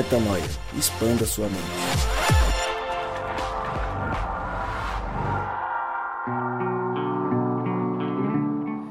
[0.00, 0.42] Metanoia.
[0.78, 1.60] Expanda sua mente.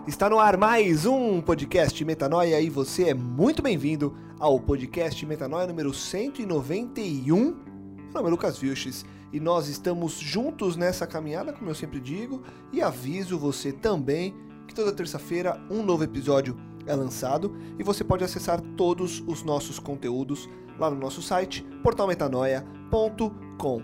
[0.08, 5.66] Está no ar mais um podcast Metanoia e você é muito bem-vindo ao podcast Metanoia
[5.66, 7.36] número 191.
[7.36, 12.44] Meu nome é Lucas Vilches e nós estamos juntos nessa caminhada, como eu sempre digo,
[12.72, 14.36] e aviso você também
[14.68, 16.56] que toda terça-feira um novo episódio
[16.90, 23.82] é lançado e você pode acessar todos os nossos conteúdos lá no nosso site portalmetanoia.com.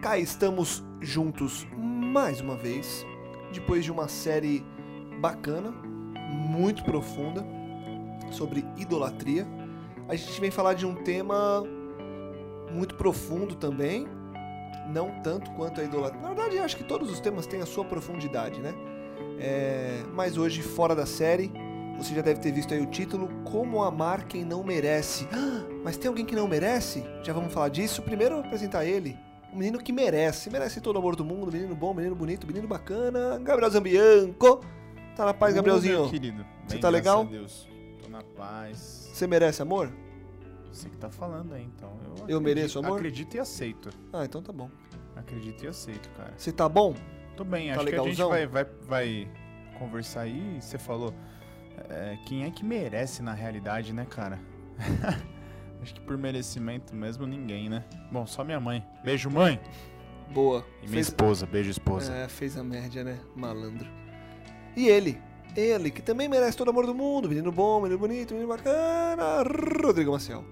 [0.00, 3.06] Cá estamos juntos mais uma vez,
[3.52, 4.64] depois de uma série
[5.20, 7.46] bacana, muito profunda
[8.32, 9.46] sobre idolatria.
[10.08, 11.62] A gente vem falar de um tema
[12.72, 14.08] muito profundo também,
[14.88, 16.20] não tanto quanto a idolatria.
[16.20, 18.74] Na verdade, acho que todos os temas têm a sua profundidade, né?
[19.38, 20.02] É...
[20.12, 21.52] Mas hoje, fora da série,
[21.96, 25.26] você já deve ter visto aí o título Como Amar Quem Não Merece.
[25.32, 27.04] Ah, mas tem alguém que não merece?
[27.22, 28.02] Já vamos falar disso.
[28.02, 29.16] Primeiro, apresentar ele.
[29.52, 30.48] Um menino que merece.
[30.50, 31.52] Merece todo o amor do mundo.
[31.52, 33.38] Menino bom, menino bonito, menino bacana.
[33.38, 34.60] Gabriel Zambianco.
[35.16, 36.00] Tá na paz, Gabrielzinho?
[36.02, 36.44] Meu querido.
[36.66, 37.24] Você tá legal?
[37.26, 37.68] Deus.
[38.02, 39.10] Tô na paz.
[39.12, 39.92] Você merece amor?
[40.72, 41.90] Você que tá falando aí, então.
[42.02, 42.96] Eu, Eu acredito- mereço amor?
[42.96, 43.90] Acredito e aceito.
[44.12, 44.70] Ah, então tá bom.
[45.14, 46.32] Acredito e aceito, cara.
[46.36, 46.94] Você tá bom?
[47.36, 48.28] Tô bem, Tá acho que a gente legalzão?
[48.30, 49.28] vai, vai, vai
[49.78, 50.56] conversar aí.
[50.60, 51.12] Você falou.
[51.88, 54.40] É, quem é que merece na realidade, né, cara?
[55.82, 57.84] acho que por merecimento mesmo ninguém, né?
[58.10, 58.84] Bom, só minha mãe.
[59.04, 59.60] Beijo, mãe!
[60.32, 60.64] Boa.
[60.82, 61.44] E minha esposa.
[61.44, 62.12] Beijo, esposa.
[62.14, 63.18] É, fez a média, né?
[63.36, 63.88] Malandro.
[64.76, 65.20] E ele?
[65.54, 67.28] Ele, que também merece todo o amor do mundo.
[67.28, 69.42] Menino bom, menino bonito, menino bacana.
[69.82, 70.44] Rodrigo Maciel.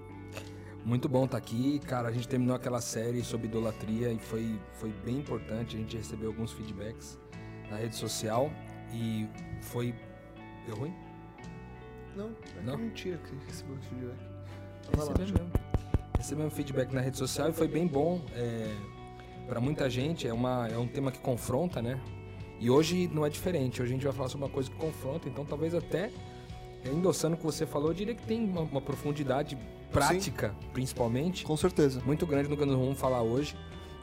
[0.85, 2.09] Muito bom estar aqui, cara.
[2.09, 5.75] A gente terminou aquela série sobre idolatria e foi, foi bem importante.
[5.75, 7.17] A gente recebeu alguns feedbacks
[7.69, 8.51] na rede social
[8.93, 9.27] e
[9.61, 9.95] foi.
[10.67, 10.93] Deu ruim?
[12.15, 12.77] Não, é Não?
[12.77, 14.17] mentira que recebeu feedback.
[14.95, 15.51] Recebemos mesmo.
[16.17, 18.21] Recebemos feedback na rede social e foi bem bom.
[18.33, 18.75] É,
[19.47, 21.99] para muita gente é, uma, é um tema que confronta, né?
[22.59, 23.81] E hoje não é diferente.
[23.81, 26.11] Hoje a gente vai falar sobre uma coisa que confronta, então talvez até
[26.85, 29.57] é, endossando o que você falou, eu diria que tem uma, uma profundidade
[29.91, 32.01] prática, principalmente, Com certeza.
[32.05, 33.55] muito grande no que nós vamos falar hoje.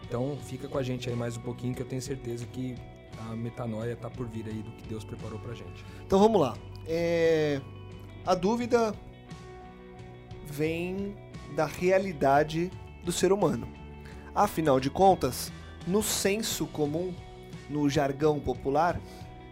[0.03, 2.75] Então fica com a gente aí mais um pouquinho que eu tenho certeza que
[3.31, 5.85] a metanoia tá por vir aí do que Deus preparou pra gente.
[6.07, 6.57] Então vamos lá.
[6.87, 7.61] É,
[8.27, 8.95] A dúvida
[10.47, 11.17] vem
[11.55, 12.71] da realidade
[13.05, 13.69] do ser humano.
[14.35, 15.53] Afinal de contas,
[15.87, 17.15] no senso comum,
[17.69, 19.01] no jargão popular,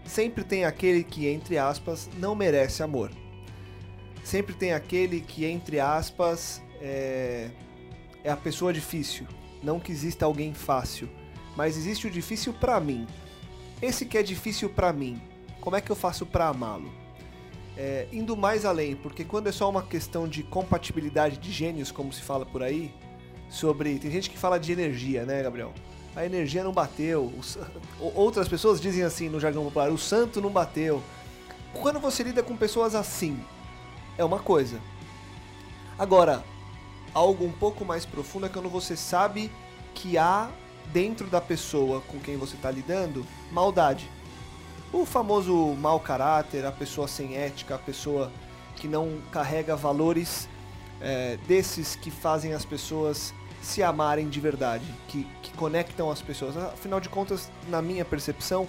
[0.05, 3.11] sempre tem aquele que, entre aspas, não merece amor.
[4.23, 7.51] Sempre tem aquele que, entre aspas, é,
[8.23, 9.27] é a pessoa difícil.
[9.63, 11.09] Não que exista alguém fácil,
[11.57, 13.07] mas existe o difícil pra mim.
[13.81, 15.21] Esse que é difícil pra mim,
[15.61, 17.06] como é que eu faço pra amá-lo?
[17.77, 22.11] É, indo mais além, porque quando é só uma questão de compatibilidade de gênios, como
[22.13, 22.93] se fala por aí,
[23.51, 23.99] sobre.
[23.99, 25.73] Tem gente que fala de energia, né, Gabriel?
[26.15, 27.27] A energia não bateu.
[27.39, 27.69] o sa-
[28.01, 31.03] ou- Outras pessoas dizem assim no jargão popular: o santo não bateu.
[31.83, 33.39] Quando você lida com pessoas assim,
[34.17, 34.81] é uma coisa.
[35.99, 36.43] Agora,
[37.13, 39.51] algo um pouco mais profundo é quando você sabe
[39.95, 40.49] que há
[40.93, 44.11] dentro da pessoa com quem você está lidando maldade.
[44.93, 48.33] O famoso mau caráter, a pessoa sem ética, a pessoa
[48.77, 50.49] que não carrega valores
[51.01, 56.57] é, desses que fazem as pessoas se amarem de verdade, que, que conectam as pessoas.
[56.57, 58.69] Afinal de contas, na minha percepção,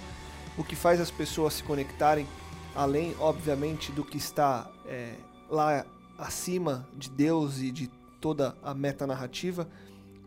[0.56, 2.26] o que faz as pessoas se conectarem,
[2.74, 5.14] além, obviamente, do que está é,
[5.48, 5.86] lá
[6.18, 7.86] acima de Deus e de
[8.20, 9.68] toda a metanarrativa,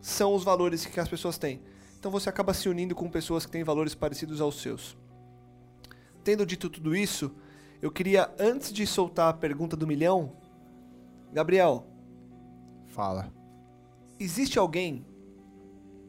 [0.02, 1.62] são os valores que as pessoas têm.
[2.00, 4.96] Então você acaba se unindo com pessoas que têm valores parecidos aos seus.
[6.24, 7.32] Tendo dito tudo isso,
[7.82, 10.34] eu queria, antes de soltar a pergunta do milhão,
[11.34, 11.88] Gabriel,
[12.88, 13.34] Fala.
[14.20, 15.06] existe alguém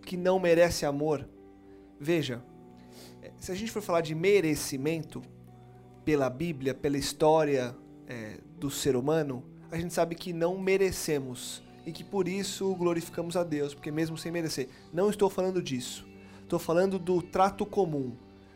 [0.05, 1.29] que não merece amor?
[1.99, 2.45] Veja,
[3.23, 5.23] eh, se a gente for falar de merecimento
[6.05, 7.75] pela Bíblia, pela história
[8.07, 13.37] eh, do ser humano, a gente sabe que não merecemos e que por isso glorificamos
[13.37, 14.69] a Deus, porque mesmo sem merecer.
[14.93, 16.07] Não estou falando disso.
[16.43, 18.15] Estou falando do trato comum.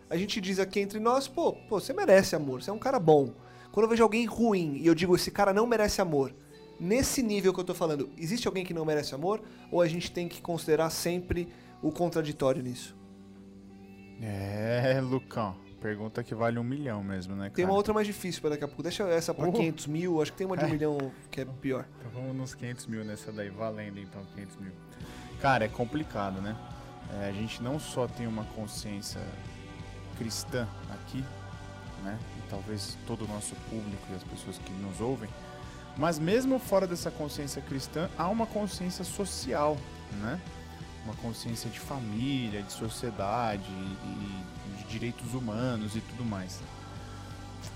[0.09, 2.99] A gente diz aqui entre nós, pô, pô, você merece amor, você é um cara
[2.99, 3.33] bom.
[3.73, 6.35] Quando eu vejo alguém ruim e eu digo, esse cara não merece amor,
[6.81, 9.43] nesse nível que eu tô falando, existe alguém que não merece amor?
[9.71, 11.49] Ou a gente tem que considerar sempre
[11.83, 12.97] o contraditório nisso?
[14.23, 15.57] É, Lucão.
[15.81, 17.55] Pergunta que vale um milhão mesmo, né, cara?
[17.55, 18.83] Tem uma outra mais difícil pra daqui a pouco.
[18.83, 19.53] Deixa essa pra Uh.
[19.53, 20.73] 500 mil, acho que tem uma de um É.
[20.73, 21.87] milhão que é pior.
[22.01, 24.73] Então vamos nos 500 mil nessa daí, valendo então 500 mil.
[25.41, 26.57] Cara, é complicado, né?
[27.21, 29.21] É, a gente não só tem uma consciência
[30.19, 31.25] cristã aqui,
[32.03, 32.19] né?
[32.39, 35.29] E talvez todo o nosso público e as pessoas que nos ouvem,
[35.99, 39.79] Mas mesmo fora dessa consciência cristã, há uma consciência social,
[40.21, 40.39] né?
[41.05, 43.65] Uma consciência de família, de sociedade
[44.77, 46.61] de direitos humanos e tudo mais.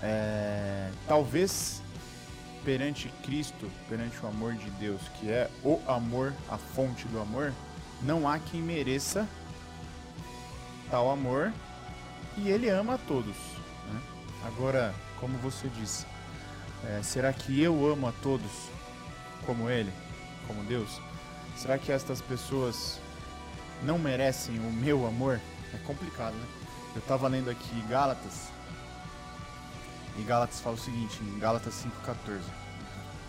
[0.01, 1.81] É, talvez
[2.63, 7.51] perante Cristo, perante o amor de Deus, que é o amor, a fonte do amor,
[8.03, 9.27] não há quem mereça
[10.89, 11.51] tal amor
[12.43, 13.35] e ele ama a todos.
[13.87, 14.01] Né?
[14.45, 16.05] Agora, como você disse,
[16.85, 18.51] é, será que eu amo a todos
[19.45, 19.91] como ele,
[20.47, 20.99] como Deus?
[21.55, 22.99] Será que estas pessoas
[23.83, 25.39] não merecem o meu amor?
[25.73, 26.45] É complicado, né?
[26.95, 28.51] Eu estava lendo aqui Gálatas
[30.17, 32.41] e Gálatas fala o seguinte, em Gálatas 5,14.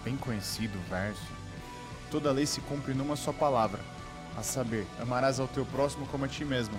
[0.04, 1.22] Bem conhecido o verso.
[2.10, 3.80] Toda lei se cumpre numa só palavra,
[4.36, 6.74] a saber, amarás ao teu próximo como a ti mesmo.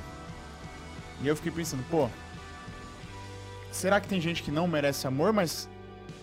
[1.22, 2.10] E eu fiquei pensando, pô,
[3.74, 5.68] será que tem gente que não merece amor, mas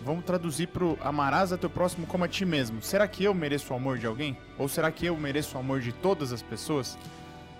[0.04, 2.80] vamos traduzir pro amarás ao teu próximo como a ti mesmo.
[2.80, 4.36] Será que eu mereço o amor de alguém?
[4.56, 6.96] Ou será que eu mereço o amor de todas as pessoas?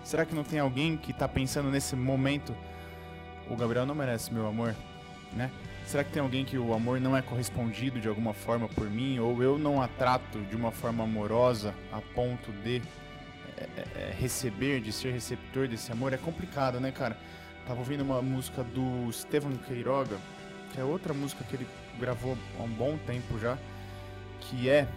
[0.03, 2.55] Será que não tem alguém que tá pensando nesse momento,
[3.49, 4.75] o Gabriel não merece meu amor,
[5.33, 5.51] né?
[5.85, 9.19] Será que tem alguém que o amor não é correspondido de alguma forma por mim?
[9.19, 12.81] Ou eu não a trato de uma forma amorosa a ponto de
[13.57, 13.63] é,
[13.95, 16.13] é, receber, de ser receptor desse amor?
[16.13, 17.17] É complicado, né, cara?
[17.67, 20.17] Tava ouvindo uma música do Stefan Queiroga,
[20.73, 21.67] que é outra música que ele
[21.99, 23.57] gravou há um bom tempo já,
[24.41, 24.87] que é,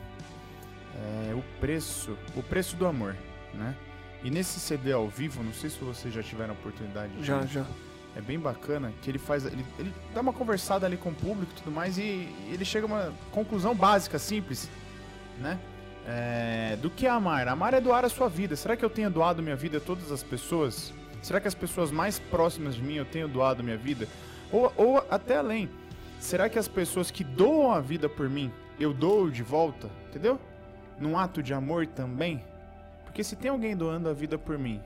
[1.31, 3.15] é o preço, o preço do amor,
[3.53, 3.75] né?
[4.23, 7.45] E nesse CD ao vivo, não sei se vocês já tiveram a oportunidade de Já,
[7.45, 7.67] já.
[8.17, 11.53] é bem bacana que ele faz ele, ele dá uma conversada ali com o público
[11.53, 14.71] e tudo mais e ele chega a uma conclusão básica simples
[15.39, 15.59] né
[16.07, 19.11] É, do que é amar amar é doar a sua vida será que eu tenho
[19.11, 20.93] doado minha vida a todas as pessoas
[21.25, 24.07] será que as pessoas mais próximas de mim eu tenho doado minha vida
[24.53, 25.69] ou, ou até além
[26.21, 30.39] será que as pessoas que doam a vida por mim eu dou de volta entendeu
[30.99, 32.45] num ato de amor também
[33.05, 34.81] porque se tem alguém doando a vida por mim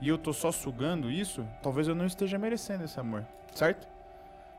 [0.00, 3.86] e eu tô só sugando isso, talvez eu não esteja merecendo esse amor, certo?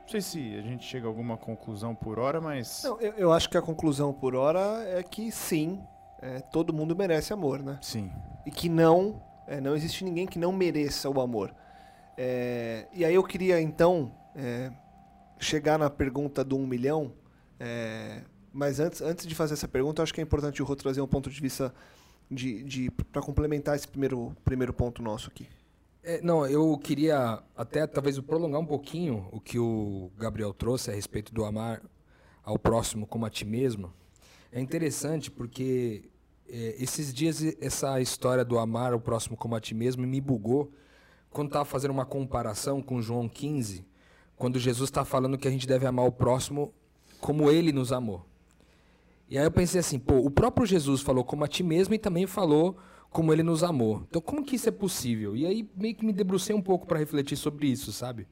[0.02, 2.82] Não sei se a gente chega a alguma conclusão por hora, mas.
[2.82, 5.80] Não, eu, eu acho que a conclusão por hora é que sim,
[6.20, 7.78] é, todo mundo merece amor, né?
[7.82, 8.10] Sim.
[8.44, 11.54] E que não, é, não existe ninguém que não mereça o amor.
[12.16, 14.70] É, e aí eu queria então é,
[15.40, 17.12] chegar na pergunta do um milhão,
[17.58, 18.22] é,
[18.52, 21.06] mas antes, antes de fazer essa pergunta, acho que é importante o Rô trazer um
[21.06, 21.74] ponto de vista
[22.30, 25.48] de, de para complementar esse primeiro, primeiro ponto nosso aqui.
[26.02, 30.94] É, não, eu queria até talvez prolongar um pouquinho o que o Gabriel trouxe a
[30.94, 31.82] respeito do amar
[32.42, 33.92] ao próximo como a ti mesmo.
[34.52, 36.10] É interessante porque
[36.48, 40.72] é, esses dias essa história do amar ao próximo como a ti mesmo me bugou
[41.30, 43.84] quando estava fazendo uma comparação com João 15,
[44.36, 46.72] quando Jesus está falando que a gente deve amar o próximo
[47.20, 48.24] como ele nos amou.
[49.28, 51.98] E aí eu pensei assim, pô, o próprio Jesus falou como a ti mesmo e
[51.98, 52.78] também falou
[53.10, 54.04] como ele nos amou.
[54.08, 55.36] Então como que isso é possível?
[55.36, 58.26] E aí meio que me debrucei um pouco para refletir sobre isso, sabe?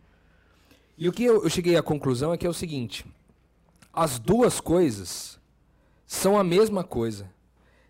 [0.96, 3.04] E o que eu, eu cheguei à conclusão é que é o seguinte:
[3.92, 5.38] as duas coisas
[6.06, 7.30] são a mesma coisa.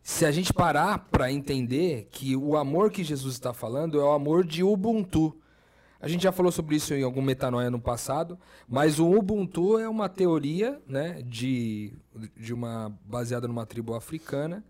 [0.09, 4.13] Se a gente parar para entender que o amor que Jesus está falando é o
[4.13, 5.37] amor de Ubuntu.
[6.01, 8.39] A gente já falou sobre isso em algum metanoia no passado,
[8.69, 11.93] mas o Ubuntu é uma teoria, né, de,
[12.37, 14.65] de uma baseada numa tribo africana,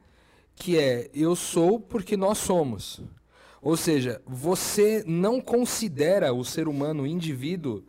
[0.55, 3.02] que é eu sou porque nós somos.
[3.61, 7.85] Ou seja, você não considera o ser humano, o indivíduo,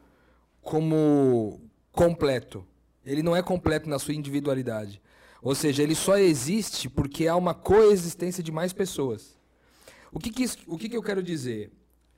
[0.61, 1.61] como
[1.93, 2.67] completo.
[3.05, 5.01] Ele não é completo na sua individualidade.
[5.41, 9.37] Ou seja, ele só existe porque há uma coexistência de mais pessoas.
[10.11, 11.71] O que, que, isso, o que, que eu quero dizer?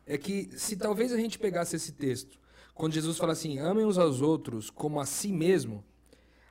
[0.05, 2.39] É que se talvez a gente pegasse esse texto,
[2.73, 5.83] quando Jesus fala assim, amem uns aos outros como a si mesmo,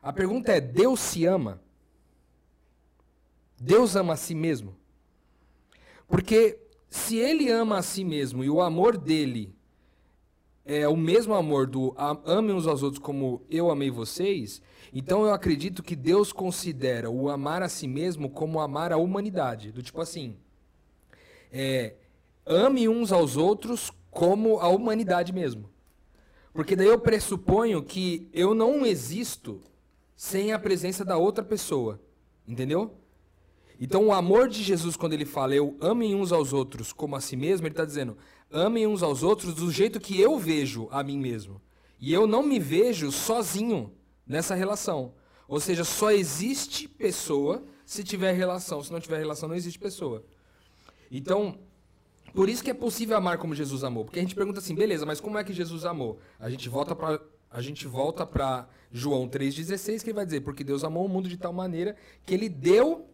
[0.02, 1.60] a pergunta é: Deus se ama?
[3.60, 4.76] Deus ama a si mesmo?
[6.06, 6.58] Porque
[6.88, 9.57] se ele ama a si mesmo e o amor dele
[10.68, 11.94] é o mesmo amor do
[12.26, 14.60] amem uns aos outros como eu amei vocês,
[14.92, 19.72] então eu acredito que Deus considera o amar a si mesmo como amar a humanidade.
[19.72, 20.37] Do tipo assim,
[21.50, 21.94] é,
[22.44, 25.70] ame uns aos outros como a humanidade mesmo.
[26.52, 29.62] Porque daí eu pressuponho que eu não existo
[30.14, 31.98] sem a presença da outra pessoa.
[32.46, 32.94] Entendeu?
[33.80, 37.20] Então o amor de Jesus, quando ele fala eu amem uns aos outros como a
[37.22, 38.18] si mesmo, ele está dizendo
[38.50, 41.60] amem uns aos outros do jeito que eu vejo a mim mesmo.
[42.00, 43.92] E eu não me vejo sozinho
[44.26, 45.14] nessa relação.
[45.46, 48.82] Ou seja, só existe pessoa se tiver relação.
[48.82, 50.24] Se não tiver relação, não existe pessoa.
[51.10, 51.58] Então,
[52.34, 54.04] por isso que é possível amar como Jesus amou.
[54.04, 56.18] Porque a gente pergunta assim, beleza, mas como é que Jesus amou?
[56.38, 60.62] A gente volta para a gente volta para João 3,16, que ele vai dizer: Porque
[60.62, 63.08] Deus amou o mundo de tal maneira que ele deu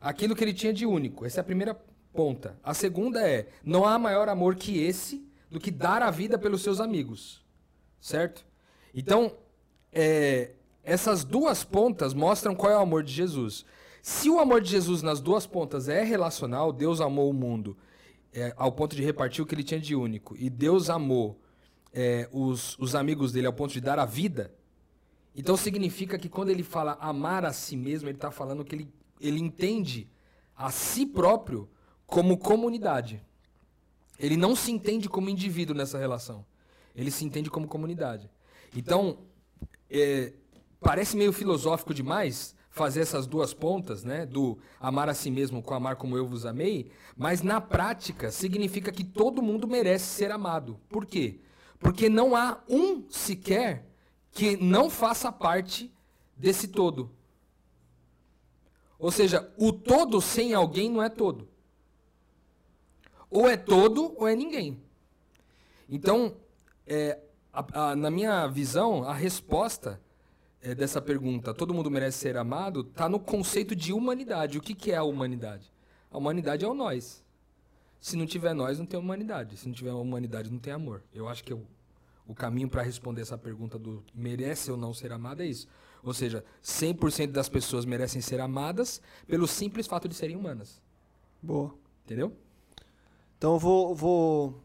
[0.00, 1.24] aquilo que ele tinha de único.
[1.24, 1.80] Essa é a primeira
[2.12, 2.58] ponta.
[2.62, 6.62] A segunda é: Não há maior amor que esse do que dar a vida pelos
[6.62, 7.44] seus amigos.
[8.00, 8.46] Certo?
[8.94, 9.36] Então,
[9.92, 13.64] é, essas duas pontas mostram qual é o amor de Jesus.
[14.02, 17.76] Se o amor de Jesus nas duas pontas é relacional, Deus amou o mundo
[18.32, 21.40] é, ao ponto de repartir o que ele tinha de único, e Deus amou
[21.92, 24.54] é, os, os amigos dele ao ponto de dar a vida,
[25.34, 28.92] então significa que quando ele fala amar a si mesmo, ele está falando que ele,
[29.20, 30.10] ele entende
[30.56, 31.68] a si próprio
[32.08, 33.22] como comunidade.
[34.18, 36.44] Ele não se entende como indivíduo nessa relação.
[36.96, 38.28] Ele se entende como comunidade.
[38.74, 39.18] Então,
[39.90, 40.32] é,
[40.80, 45.74] parece meio filosófico demais fazer essas duas pontas, né, do amar a si mesmo com
[45.74, 50.80] amar como eu vos amei, mas na prática significa que todo mundo merece ser amado.
[50.88, 51.40] Por quê?
[51.78, 53.86] Porque não há um sequer
[54.32, 55.92] que não faça parte
[56.36, 57.10] desse todo.
[58.98, 61.48] Ou seja, o todo sem alguém não é todo.
[63.30, 64.80] Ou é todo ou é ninguém.
[65.88, 66.34] Então,
[66.86, 67.18] é,
[67.52, 70.00] a, a, na minha visão, a resposta
[70.60, 74.58] é, dessa pergunta, todo mundo merece ser amado, está no conceito de humanidade.
[74.58, 75.72] O que, que é a humanidade?
[76.10, 77.24] A humanidade é o nós.
[78.00, 79.56] Se não tiver nós, não tem humanidade.
[79.56, 81.02] Se não tiver humanidade, não tem amor.
[81.12, 81.66] Eu acho que eu,
[82.26, 85.66] o caminho para responder essa pergunta do merece ou não ser amado é isso.
[86.02, 90.80] Ou seja, 100% das pessoas merecem ser amadas pelo simples fato de serem humanas.
[91.42, 91.74] Boa.
[92.04, 92.34] Entendeu?
[93.38, 94.60] Então eu vou, vou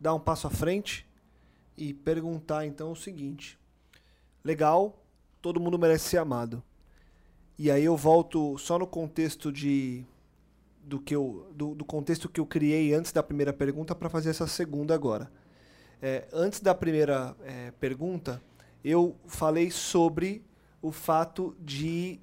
[0.00, 1.04] dar um passo à frente
[1.76, 3.58] e perguntar então o seguinte.
[4.44, 4.96] Legal,
[5.42, 6.62] todo mundo merece ser amado.
[7.58, 10.04] E aí eu volto só no contexto de
[10.84, 14.30] do que eu do, do contexto que eu criei antes da primeira pergunta para fazer
[14.30, 15.30] essa segunda agora.
[16.00, 18.40] É, antes da primeira é, pergunta,
[18.84, 20.44] eu falei sobre
[20.80, 22.20] o fato de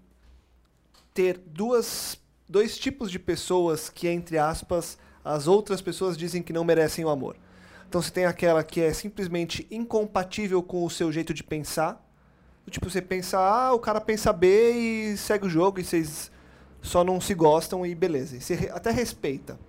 [1.13, 6.63] ter duas, dois tipos de pessoas que, entre aspas, as outras pessoas dizem que não
[6.63, 7.35] merecem o amor.
[7.87, 12.03] Então você tem aquela que é simplesmente incompatível com o seu jeito de pensar,
[12.69, 16.31] Tipo, você pensa A, o cara pensa B e segue o jogo e vocês
[16.81, 18.37] só não se gostam e beleza.
[18.37, 19.59] E você até respeita.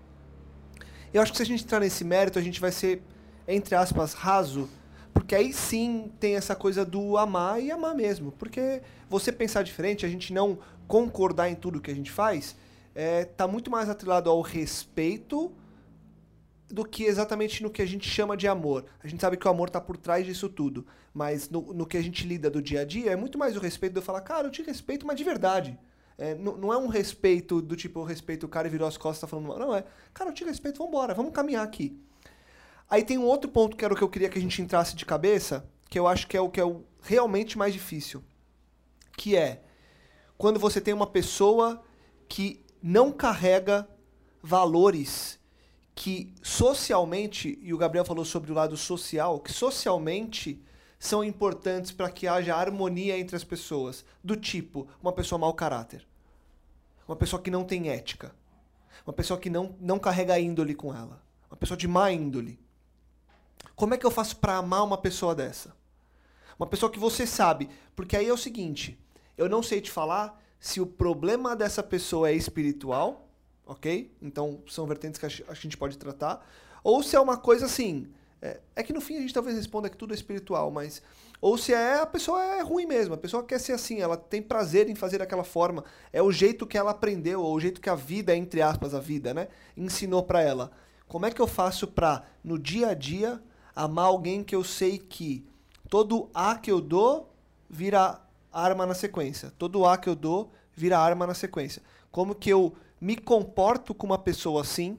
[1.13, 3.03] Eu acho que se a gente entrar nesse mérito, a gente vai ser,
[3.47, 4.69] entre aspas, raso.
[5.13, 8.33] Porque aí sim tem essa coisa do amar e amar mesmo.
[8.33, 12.57] Porque você pensar diferente, a gente não concordar em tudo que a gente faz,
[12.95, 15.53] é, tá muito mais atrelado ao respeito
[16.69, 18.87] do que exatamente no que a gente chama de amor.
[19.03, 20.87] A gente sabe que o amor está por trás disso tudo.
[21.13, 23.61] Mas no, no, que a gente lida do dia a dia, é muito mais o
[23.61, 25.79] respeito de eu falar, cara, eu te respeito, mas de verdade.
[26.17, 29.29] É, não, é um respeito do tipo, eu respeito o cara e virou as costas
[29.29, 29.59] falando mal.
[29.59, 32.01] Não, é, cara, eu te respeito, vambora, vamos caminhar aqui.
[32.89, 34.95] Aí tem um outro ponto que era o que eu queria que a gente entrasse
[34.95, 38.23] de cabeça, que eu acho que é o que é o realmente mais difícil.
[39.17, 39.63] Que é
[40.37, 41.83] quando você tem uma pessoa
[42.29, 43.89] que não carrega
[44.43, 45.41] valores
[45.95, 50.63] que socialmente, e o Gabriel falou sobre o lado social, que socialmente
[50.99, 54.05] são importantes para que haja harmonia entre as pessoas.
[54.23, 56.07] Do tipo, uma pessoa mau caráter.
[57.09, 58.35] Uma pessoa que não tem ética.
[59.07, 61.23] Uma pessoa que não, não carrega índole com ela.
[61.51, 62.61] Uma pessoa de má índole.
[63.75, 65.75] Como é que eu faço para amar uma pessoa dessa?
[66.59, 67.71] Uma pessoa que você sabe.
[67.97, 68.99] Porque aí é o seguinte:
[69.39, 73.25] eu não sei te falar se o problema dessa pessoa é espiritual
[73.67, 74.13] ok?
[74.21, 76.47] Então são vertentes que a gente pode tratar.
[76.83, 78.09] Ou se é uma coisa assim.
[78.43, 81.03] É, é, que no fim a gente talvez responda que tudo é espiritual, mas.
[81.41, 84.41] Ou se é a pessoa é ruim mesmo, a pessoa quer ser assim, ela tem
[84.41, 85.85] prazer em fazer daquela forma.
[86.13, 89.01] É o jeito que ela aprendeu, ou o jeito que a vida, entre aspas, a
[89.01, 89.49] vida, né?
[89.77, 90.71] Ensinou para ela.
[91.07, 93.43] Como é que eu faço pra, no dia a dia,
[93.75, 95.47] amar alguém que eu sei que
[95.91, 97.35] todo A que eu dou
[97.69, 98.21] vira
[98.55, 99.53] arma na sequência.
[99.59, 101.83] Todo A que eu dou vira arma na sequência.
[102.11, 104.99] Como que eu me comporto com uma pessoa assim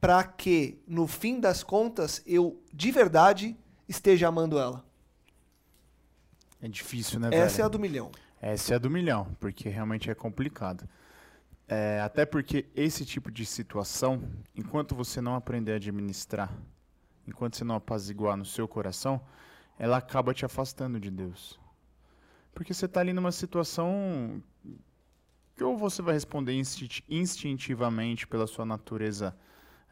[0.00, 3.56] para que, no fim das contas, eu de verdade
[3.88, 4.84] esteja amando ela?
[6.60, 7.62] É difícil, né, Essa velho?
[7.62, 8.10] é a do milhão.
[8.40, 10.88] Essa é a do milhão, porque realmente é complicado.
[11.68, 14.22] É, até porque esse tipo de situação,
[14.54, 16.52] enquanto você não aprender a administrar,
[17.26, 19.20] enquanto você não apaziguar no seu coração,
[19.78, 21.58] ela acaba te afastando de Deus.
[22.56, 24.42] Porque você está ali numa situação
[25.54, 26.54] que ou você vai responder
[27.06, 29.36] instintivamente pela sua natureza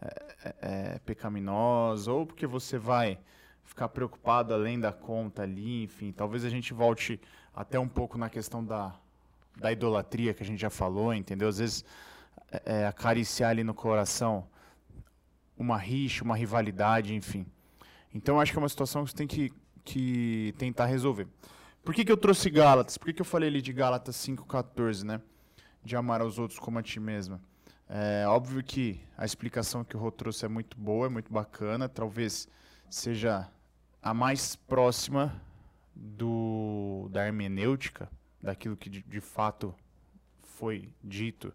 [0.01, 3.19] é, é, pecaminosa, ou porque você vai
[3.65, 6.11] ficar preocupado além da conta ali, enfim.
[6.11, 7.21] Talvez a gente volte
[7.55, 8.99] até um pouco na questão da,
[9.55, 11.49] da idolatria que a gente já falou, entendeu?
[11.49, 11.85] Às vezes
[12.65, 14.49] é acariciar ali no coração
[15.55, 17.45] uma rixa, uma rivalidade, enfim.
[18.15, 19.53] Então acho que é uma situação que você tem que
[19.85, 21.29] que tentar resolver.
[21.85, 22.97] Por que, que eu trouxe Gálatas?
[22.97, 25.21] Por que, que eu falei ali de Gálatas 5,14, né?
[25.85, 27.39] De amar aos outros como a ti mesma.
[27.87, 31.87] É óbvio que a explicação que o Rô trouxe é muito boa, é muito bacana,
[31.87, 32.49] talvez
[32.89, 33.47] seja
[34.03, 35.39] a mais próxima
[35.95, 38.11] do, da hermenêutica,
[38.43, 39.75] daquilo que de, de fato
[40.43, 41.53] foi dito,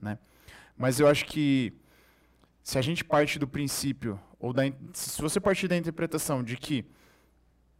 [0.00, 0.16] né?
[0.78, 1.72] Mas eu acho que
[2.62, 6.84] se a gente parte do princípio, ou da, se você partir da interpretação de que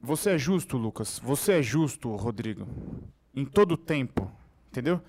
[0.03, 2.67] você é justo, Lucas, você é justo, Rodrigo,
[3.35, 4.31] em todo tempo,
[4.69, 5.01] entendeu?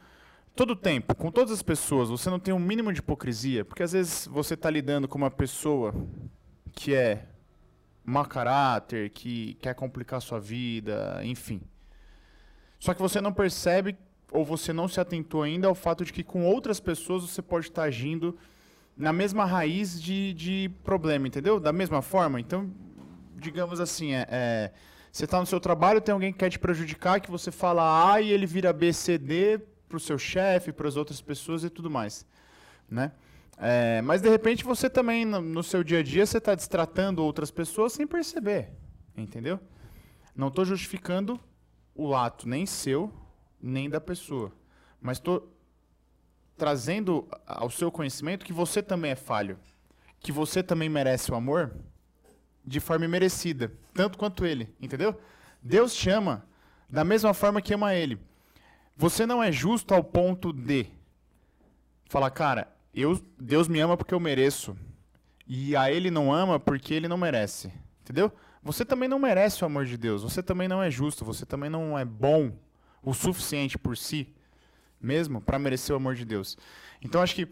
[0.56, 3.92] Todo tempo, com todas as pessoas, você não tem um mínimo de hipocrisia, porque às
[3.92, 5.94] vezes você está lidando com uma pessoa
[6.74, 7.28] que é
[8.04, 11.62] mau caráter, que quer complicar sua vida, enfim.
[12.80, 13.98] Só que você não percebe
[14.32, 17.68] ou você não se atentou ainda ao fato de que com outras pessoas você pode
[17.68, 18.38] estar agindo
[18.96, 21.60] na mesma raiz de, de problema, entendeu?
[21.60, 22.40] Da mesma forma.
[22.40, 22.72] Então,
[23.38, 24.72] digamos assim, é, é
[25.12, 28.22] você está no seu trabalho, tem alguém que quer te prejudicar, que você fala A
[28.22, 31.70] e ele vira B, C, D para o seu chefe, para as outras pessoas e
[31.70, 32.26] tudo mais,
[32.90, 33.12] né?
[33.58, 37.24] É, mas de repente você também no, no seu dia a dia você está destratando
[37.24, 38.70] outras pessoas sem perceber,
[39.16, 39.60] entendeu?
[40.36, 41.40] Não estou justificando
[41.96, 43.12] o ato nem seu
[43.60, 44.52] nem da pessoa,
[45.02, 45.52] mas estou
[46.56, 49.58] trazendo ao seu conhecimento que você também é falho,
[50.20, 51.74] que você também merece o amor
[52.68, 55.18] de forma merecida, tanto quanto ele, entendeu?
[55.64, 56.46] Deus te ama
[56.90, 58.20] da mesma forma que ama ele.
[58.96, 60.88] Você não é justo ao ponto de
[62.10, 64.76] falar, cara, eu, Deus me ama porque eu mereço.
[65.48, 67.72] E a ele não ama porque ele não merece.
[68.02, 68.32] Entendeu?
[68.62, 70.24] Você também não merece o amor de Deus.
[70.24, 71.24] Você também não é justo.
[71.24, 72.52] Você também não é bom
[73.02, 74.34] o suficiente por si
[75.00, 76.58] mesmo para merecer o amor de Deus.
[77.02, 77.48] Então acho que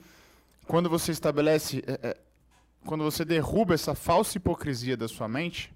[0.67, 2.17] quando você estabelece, é, é,
[2.85, 5.73] quando você derruba essa falsa hipocrisia da sua mente,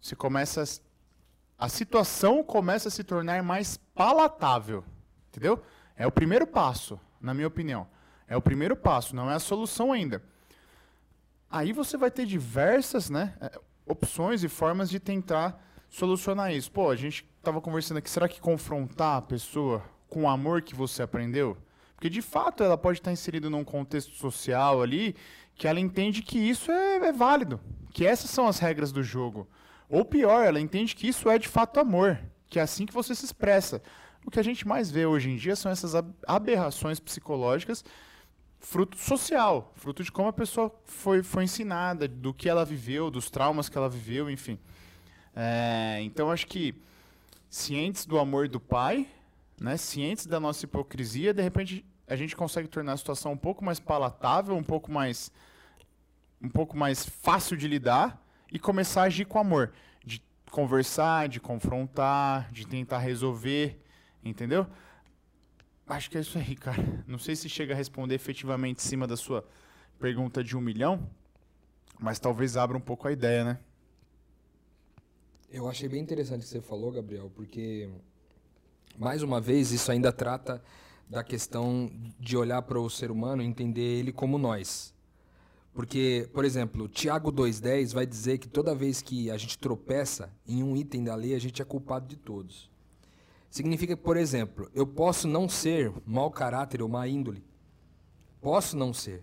[0.00, 4.84] você começa a, a situação começa a se tornar mais palatável,
[5.28, 5.62] entendeu?
[5.96, 7.86] É o primeiro passo, na minha opinião.
[8.26, 10.22] É o primeiro passo, não é a solução ainda.
[11.50, 16.70] Aí você vai ter diversas, né, é, opções e formas de tentar solucionar isso.
[16.70, 20.74] Pô, a gente estava conversando aqui, será que confrontar a pessoa com o amor que
[20.74, 21.56] você aprendeu?
[21.94, 25.14] Porque de fato ela pode estar inserida num contexto social ali
[25.54, 27.60] que ela entende que isso é, é válido,
[27.92, 29.48] que essas são as regras do jogo.
[29.88, 33.14] Ou pior, ela entende que isso é de fato amor, que é assim que você
[33.14, 33.82] se expressa.
[34.24, 35.92] O que a gente mais vê hoje em dia são essas
[36.26, 37.84] aberrações psicológicas,
[38.58, 43.30] fruto social, fruto de como a pessoa foi, foi ensinada, do que ela viveu, dos
[43.30, 44.58] traumas que ela viveu, enfim.
[45.36, 46.74] É, então acho que
[47.50, 49.06] cientes do amor do pai,
[49.60, 49.76] né?
[49.76, 53.80] Cientes da nossa hipocrisia, de repente a gente consegue tornar a situação um pouco mais
[53.80, 55.30] palatável, um pouco mais
[56.42, 59.72] um pouco mais fácil de lidar e começar a agir com amor,
[60.04, 63.80] de conversar, de confrontar, de tentar resolver,
[64.22, 64.66] entendeu?
[65.86, 67.02] Acho que é isso aí, cara.
[67.06, 69.46] Não sei se chega a responder efetivamente em cima da sua
[69.98, 71.08] pergunta de um milhão,
[71.98, 73.58] mas talvez abra um pouco a ideia, né?
[75.50, 77.88] Eu achei bem interessante o que você falou, Gabriel, porque
[78.98, 80.62] mais uma vez, isso ainda trata
[81.08, 84.94] da questão de olhar para o ser humano e entender ele como nós.
[85.72, 90.62] Porque, por exemplo, Tiago 2,10 vai dizer que toda vez que a gente tropeça em
[90.62, 92.70] um item da lei, a gente é culpado de todos.
[93.50, 97.44] Significa por exemplo, eu posso não ser mau caráter ou má índole.
[98.40, 99.22] Posso não ser.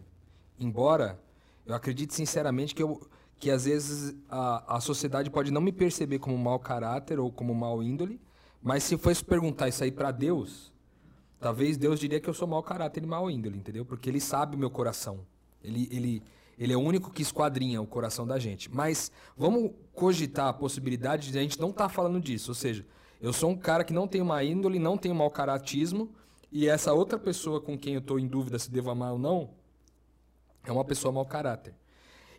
[0.59, 1.19] Embora
[1.65, 3.01] eu acredite sinceramente que, eu,
[3.39, 7.53] que às vezes a, a sociedade pode não me perceber como mau caráter ou como
[7.53, 8.19] mau índole,
[8.61, 10.70] mas se fosse perguntar isso aí para Deus,
[11.41, 13.83] talvez Deus diria que eu sou mau caráter e mau índole, entendeu?
[13.83, 15.25] Porque ele sabe o meu coração.
[15.63, 16.23] Ele, ele,
[16.57, 18.73] ele é o único que esquadrinha o coração da gente.
[18.73, 22.51] Mas vamos cogitar a possibilidade de a gente não estar tá falando disso.
[22.51, 22.85] Ou seja,
[23.19, 26.11] eu sou um cara que não tem uma índole, não tem mau caratismo,
[26.51, 29.49] e essa outra pessoa com quem eu estou em dúvida se devo amar ou não,
[30.63, 31.73] é uma pessoa mau caráter.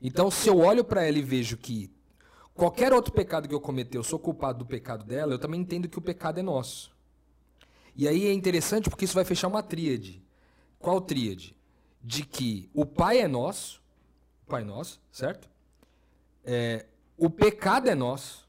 [0.00, 1.90] Então, se eu olho para ela e vejo que
[2.54, 5.88] qualquer outro pecado que eu cometer, eu sou culpado do pecado dela, eu também entendo
[5.88, 6.91] que o pecado é nosso.
[7.94, 10.22] E aí é interessante porque isso vai fechar uma tríade.
[10.78, 11.56] Qual tríade?
[12.02, 13.80] De que o Pai é nosso,
[14.46, 15.48] o Pai é nosso, certo?
[16.44, 18.48] É, o pecado é nosso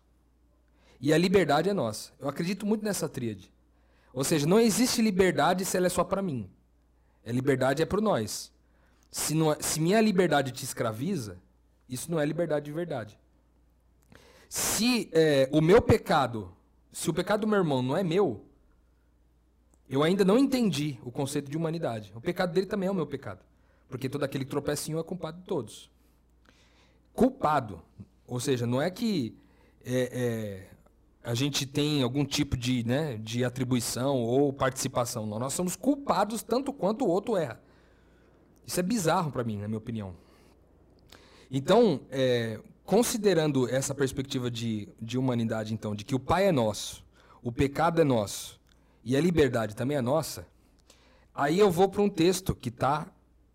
[0.99, 2.12] e a liberdade é nossa.
[2.19, 3.51] Eu acredito muito nessa tríade.
[4.13, 6.49] Ou seja, não existe liberdade se ela é só para mim.
[7.25, 8.51] A liberdade é para nós.
[9.12, 11.38] Se, não, é, se minha liberdade te escraviza,
[11.88, 13.19] isso não é liberdade de verdade.
[14.49, 16.56] Se é, o meu pecado,
[16.91, 18.45] se o pecado do meu irmão não é meu,
[19.89, 22.12] eu ainda não entendi o conceito de humanidade.
[22.15, 23.43] O pecado dele também é o meu pecado.
[23.89, 25.91] Porque todo aquele tropecinho é culpado de todos.
[27.13, 27.82] Culpado.
[28.26, 29.38] Ou seja, não é que
[29.86, 30.69] é, é,
[31.24, 35.26] a gente tem algum tipo de, né, de atribuição ou participação.
[35.26, 37.62] Não, nós somos culpados tanto quanto o outro erra.
[38.65, 40.15] Isso é bizarro para mim, na minha opinião.
[41.52, 47.06] Então, é, considerando essa perspectiva de, de humanidade, então, de que o Pai é nosso,
[47.43, 48.60] o pecado é nosso
[49.04, 50.48] e a liberdade também é nossa,
[51.34, 53.08] aí eu vou para um texto que está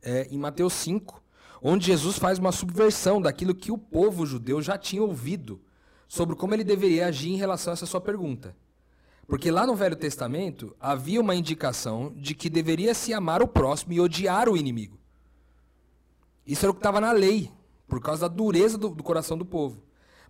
[0.03, 1.23] é, em Mateus 5,
[1.63, 5.61] onde Jesus faz uma subversão daquilo que o povo judeu já tinha ouvido
[6.07, 8.57] sobre como ele deveria agir em relação a essa sua pergunta.
[9.27, 13.93] Porque lá no Velho Testamento havia uma indicação de que deveria se amar o próximo
[13.93, 14.99] e odiar o inimigo.
[16.47, 17.53] Isso era o que estava na lei,
[17.87, 19.83] por causa da dureza do, do, coração do povo.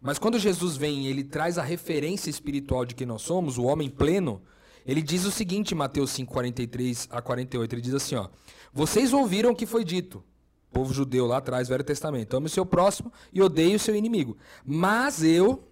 [0.02, 3.62] Mas quando Jesus vem e ele traz a referência espiritual de quem nós somos, o
[3.62, 4.42] homem pleno,
[4.88, 8.30] ele diz o seguinte Mateus 5, 43 a 48, ele diz assim, ó,
[8.72, 10.24] Vocês ouviram o que foi dito,
[10.72, 14.38] povo judeu lá atrás, Velho Testamento, ame o seu próximo e odeie o seu inimigo.
[14.64, 15.62] Mas eu,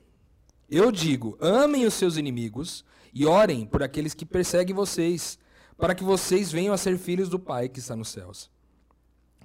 [0.69, 5.39] eu digo, amem os seus inimigos e orem por aqueles que perseguem vocês,
[5.79, 8.51] para que vocês venham a ser filhos do Pai que está nos céus.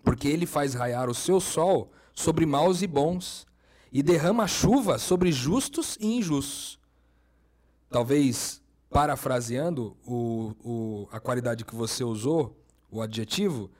[0.04, 3.48] Porque ele faz raiar o seu sol sobre maus e bons,
[3.90, 6.78] e derrama chuva sobre justos e injustos.
[7.90, 8.61] Talvez,
[8.92, 12.58] parafraseando o, o, a qualidade que você usou,
[12.92, 13.72] o adjetivo,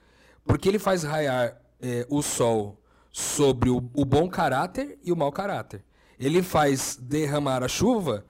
[0.44, 2.80] porque ele faz raiar é, o sol
[3.12, 5.84] sobre o, o bom caráter e o mau caráter.
[6.18, 8.24] Ele faz derramar a chuva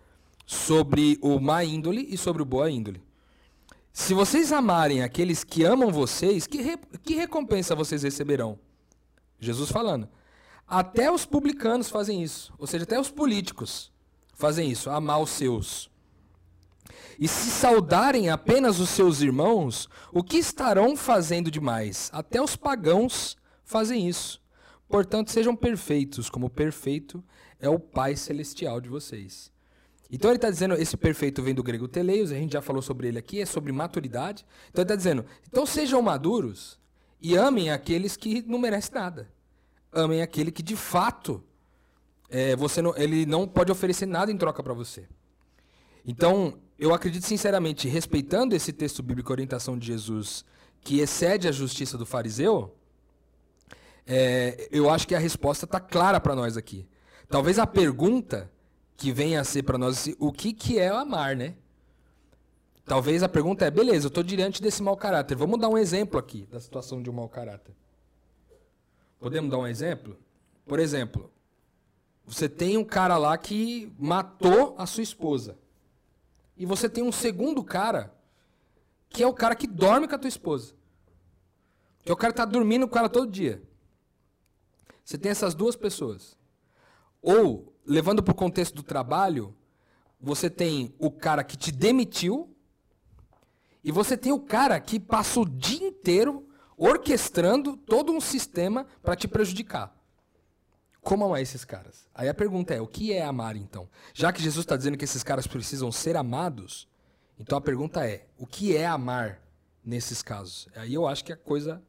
[0.44, 3.02] sobre o má índole e sobre o boa índole.
[3.92, 8.58] Se vocês amarem aqueles que amam vocês, que, re, que recompensa vocês receberão?
[9.38, 10.08] Jesus falando.
[10.66, 12.52] Até os publicanos fazem isso.
[12.58, 13.92] Ou seja, até os políticos
[14.34, 15.91] fazem isso, amar os seus.
[17.18, 22.10] E se saudarem apenas os seus irmãos, o que estarão fazendo demais?
[22.12, 24.40] Até os pagãos fazem isso.
[24.88, 27.24] Portanto, sejam perfeitos, como perfeito
[27.58, 29.50] é o Pai Celestial de vocês.
[30.10, 33.08] Então ele está dizendo, esse perfeito vem do grego teleios, a gente já falou sobre
[33.08, 34.44] ele aqui, é sobre maturidade.
[34.68, 36.78] Então ele está dizendo, então sejam maduros
[37.18, 39.32] e amem aqueles que não merecem nada.
[39.90, 41.42] Amem aquele que de fato
[42.28, 45.08] é, você não, ele não pode oferecer nada em troca para você.
[46.06, 50.44] Então, eu acredito sinceramente, respeitando esse texto bíblico, orientação de Jesus,
[50.80, 52.76] que excede a justiça do fariseu,
[54.06, 56.88] é, eu acho que a resposta está clara para nós aqui.
[57.28, 58.50] Talvez a pergunta
[58.96, 61.54] que venha a ser para nós assim, o que, que é amar, né?
[62.84, 65.36] Talvez a pergunta é, beleza, eu estou diante desse mau caráter.
[65.36, 67.74] Vamos dar um exemplo aqui da situação de um mau caráter.
[69.20, 70.16] Podemos dar um exemplo?
[70.66, 71.30] Por exemplo,
[72.26, 75.56] você tem um cara lá que matou a sua esposa.
[76.56, 78.14] E você tem um segundo cara,
[79.08, 80.74] que é o cara que dorme com a tua esposa.
[82.02, 83.62] Que é o cara que está dormindo com ela todo dia.
[85.04, 86.36] Você tem essas duas pessoas.
[87.20, 89.54] Ou, levando para o contexto do trabalho,
[90.20, 92.54] você tem o cara que te demitiu
[93.82, 99.16] e você tem o cara que passa o dia inteiro orquestrando todo um sistema para
[99.16, 99.94] te prejudicar.
[101.02, 102.08] Como amar esses caras?
[102.14, 103.88] Aí a pergunta é: o que é amar então?
[104.14, 106.88] Já que Jesus está dizendo que esses caras precisam ser amados,
[107.38, 109.42] então a pergunta é: o que é amar
[109.84, 110.68] nesses casos?
[110.76, 111.82] Aí eu acho que a coisa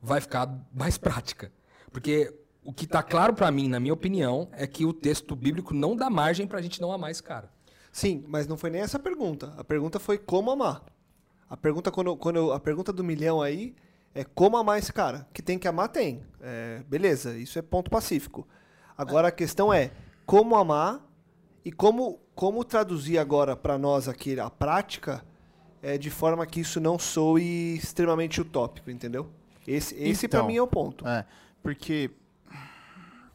[0.00, 1.52] vai ficar mais prática.
[1.92, 5.74] Porque o que está claro para mim, na minha opinião, é que o texto bíblico
[5.74, 7.52] não dá margem para a gente não amar esse cara.
[7.92, 9.52] Sim, mas não foi nem essa a pergunta.
[9.58, 10.82] A pergunta foi como amar.
[11.48, 13.76] A pergunta, quando, quando eu, a pergunta do milhão aí
[14.14, 15.26] é como amar esse cara.
[15.32, 16.22] Que tem que amar, tem.
[16.40, 18.46] É, beleza, isso é ponto pacífico.
[18.96, 19.90] Agora a questão é
[20.26, 21.00] como amar
[21.64, 25.24] e como, como traduzir agora para nós aqui a prática
[25.82, 29.30] é, de forma que isso não soe extremamente utópico, entendeu?
[29.66, 31.06] Esse, esse Então, para mim é o ponto.
[31.06, 31.24] É,
[31.62, 32.10] porque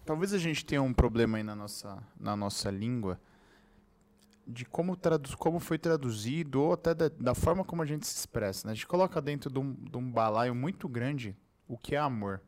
[0.06, 3.20] talvez a gente tenha um problema aí na nossa, na nossa língua
[4.48, 8.16] de como, tradu como foi traduzido ou até da, da forma como a gente se
[8.16, 8.68] expressa.
[8.68, 8.72] Né?
[8.72, 11.36] A gente coloca dentro de um, de um balaio muito grande
[11.68, 12.42] o que é amor.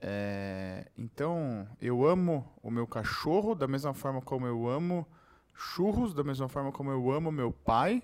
[0.00, 5.06] É, então, eu amo o meu cachorro da mesma forma como eu amo
[5.54, 8.02] churros, da mesma forma como eu amo meu pai,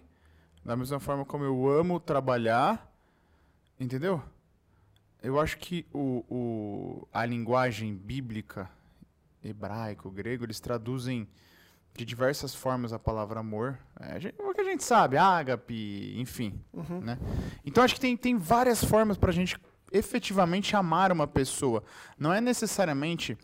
[0.64, 2.90] da mesma forma como eu amo trabalhar,
[3.78, 4.22] entendeu?
[5.22, 8.70] Eu acho que o, o, a linguagem bíblica,
[9.44, 11.28] hebraico, grego, eles traduzem
[11.96, 13.78] de diversas formas a palavra amor.
[13.98, 16.60] É, a gente- o que a gente sabe, ágape, enfim.
[17.00, 17.18] Né?
[17.64, 19.58] Então acho que tem, tem várias formas para a gente
[19.92, 21.82] efetivamente amar uma pessoa.
[22.18, 23.36] Não é necessariamente,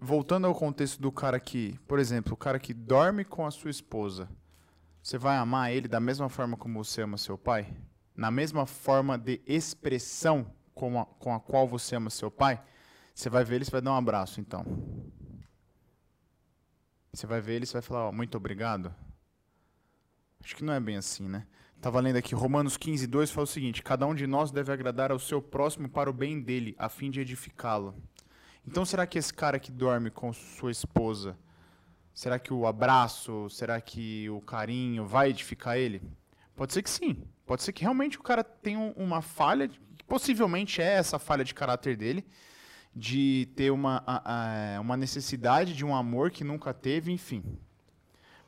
[0.00, 3.70] voltando ao contexto do cara que, por exemplo, o cara que dorme com a sua
[3.70, 4.28] esposa.
[5.02, 7.72] Você vai amar ele da mesma forma como você ama seu pai?
[8.16, 12.60] Na mesma forma de expressão com a, com a qual você ama seu pai?
[13.14, 14.64] Você vai ver ele, você vai dar um abraço, então.
[17.16, 18.94] Você vai ver ele e você vai falar, ó, muito obrigado.
[20.44, 21.46] Acho que não é bem assim, né?
[21.80, 25.10] Tava lendo aqui, Romanos 15, 2 fala o seguinte: Cada um de nós deve agradar
[25.10, 27.94] ao seu próximo para o bem dele, a fim de edificá-lo.
[28.66, 31.38] Então, será que esse cara que dorme com sua esposa,
[32.12, 36.02] será que o abraço, será que o carinho vai edificar ele?
[36.54, 37.22] Pode ser que sim.
[37.44, 39.70] Pode ser que realmente o cara tenha um- uma falha,
[40.08, 42.26] possivelmente é essa falha de caráter dele,
[42.98, 47.44] de ter uma, a- a- uma necessidade de um amor que nunca teve, enfim.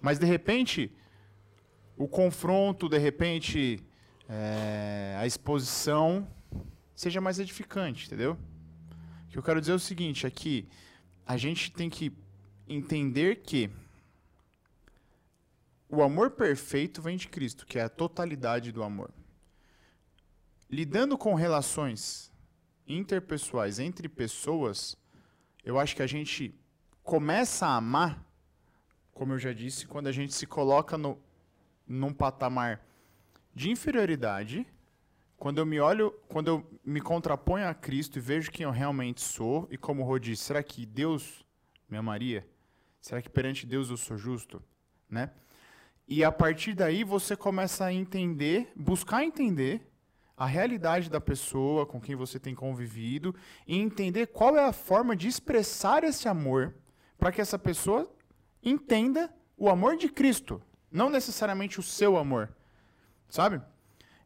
[0.01, 0.91] Mas de repente,
[1.99, 3.85] o confronto, de repente,
[4.27, 6.27] é, a exposição
[6.95, 8.39] seja mais edificante, entendeu?
[9.27, 10.67] O que eu quero dizer é o seguinte, é que
[11.27, 12.11] a gente tem que
[12.67, 13.71] entender que
[15.91, 19.11] o amor perfeito vem de Cristo, que é a totalidade do amor.
[20.71, 22.31] Lidando com relações
[22.89, 24.97] interpessoais entre pessoas,
[25.65, 26.55] eu acho que a gente
[27.03, 28.25] começa a amar,
[29.13, 31.19] como eu já disse, quando a gente se coloca no,
[31.87, 32.85] num patamar
[33.55, 34.67] de inferioridade,
[35.37, 39.21] quando eu me olho, quando eu me contraponho a Cristo e vejo quem eu realmente
[39.21, 41.45] sou, e como o disse, será que Deus
[41.89, 42.47] me amaria?
[43.01, 44.63] Será que perante Deus eu sou justo?
[45.09, 45.31] Né?
[46.07, 49.88] E a partir daí você começa a entender, buscar entender
[50.39, 53.35] a realidade da pessoa com quem você tem convivido
[53.67, 56.77] e entender qual é a forma de expressar esse amor
[57.19, 58.09] para que essa pessoa
[58.63, 62.55] entenda o amor de Cristo, não necessariamente o seu amor,
[63.29, 63.61] sabe?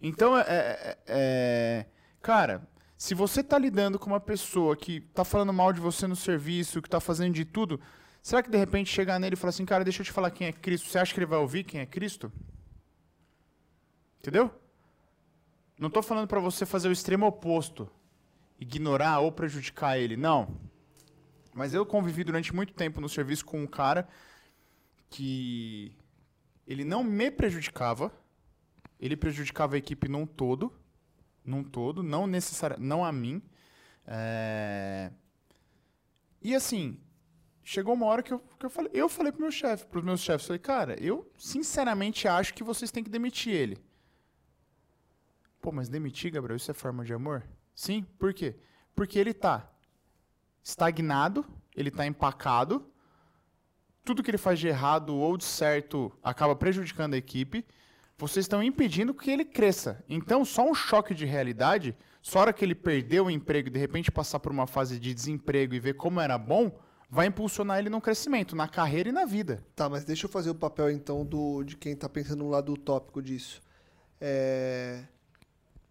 [0.03, 1.87] Então, é, é- é-
[2.20, 6.14] cara, se você tá lidando com uma pessoa que tá falando mal de você no
[6.14, 7.81] serviço, que tá fazendo de tudo,
[8.20, 10.46] será que de repente chegar nele e falar assim, cara, deixa eu te falar quem
[10.46, 12.31] é Cristo, você acha que ele vai ouvir quem é Cristo?
[14.20, 14.53] Entendeu?
[15.83, 17.90] Não tô falando para você fazer o extremo oposto,
[18.57, 20.61] ignorar ou prejudicar ele, não.
[21.53, 24.09] Mas eu convivi durante muito tempo no serviço com um cara
[25.11, 25.90] que
[26.68, 28.12] ele não me prejudicava,
[29.01, 30.73] ele prejudicava a equipe num todo,
[31.45, 33.42] num todo, não necessário, não a mim.
[34.07, 35.11] É,
[36.40, 37.01] E assim,
[37.64, 40.21] chegou uma hora que eu, que eu falei, eu falei pro meu chefe, pros meus
[40.21, 43.92] chefes, falei, cara, eu sinceramente acho que vocês têm que demitir ele.
[45.62, 47.44] Pô, mas demitir, Gabriel, isso é forma de amor?
[47.72, 48.57] Sim, por quê?
[48.96, 49.70] Porque ele tá
[50.61, 51.46] estagnado,
[51.77, 52.85] ele tá empacado,
[54.05, 57.64] tudo que ele faz de errado ou de certo acaba prejudicando a equipe.
[58.18, 60.05] Vocês estão impedindo que ele cresça.
[60.09, 63.70] Então, só um choque de realidade, só a hora que ele perdeu o emprego e
[63.70, 66.77] de repente passar por uma fase de desemprego e ver como era bom,
[67.09, 69.64] vai impulsionar ele no crescimento, na carreira e na vida.
[69.77, 72.72] Tá, mas deixa eu fazer o papel então do de quem tá pensando no lado
[72.72, 73.62] utópico disso.
[74.20, 75.05] É...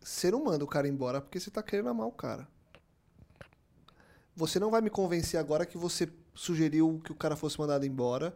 [0.02, 2.48] Você não manda o cara embora porque você tá querendo amar o cara.
[4.36, 8.36] Você não vai me convencer agora que você sugeriu que o cara fosse mandado embora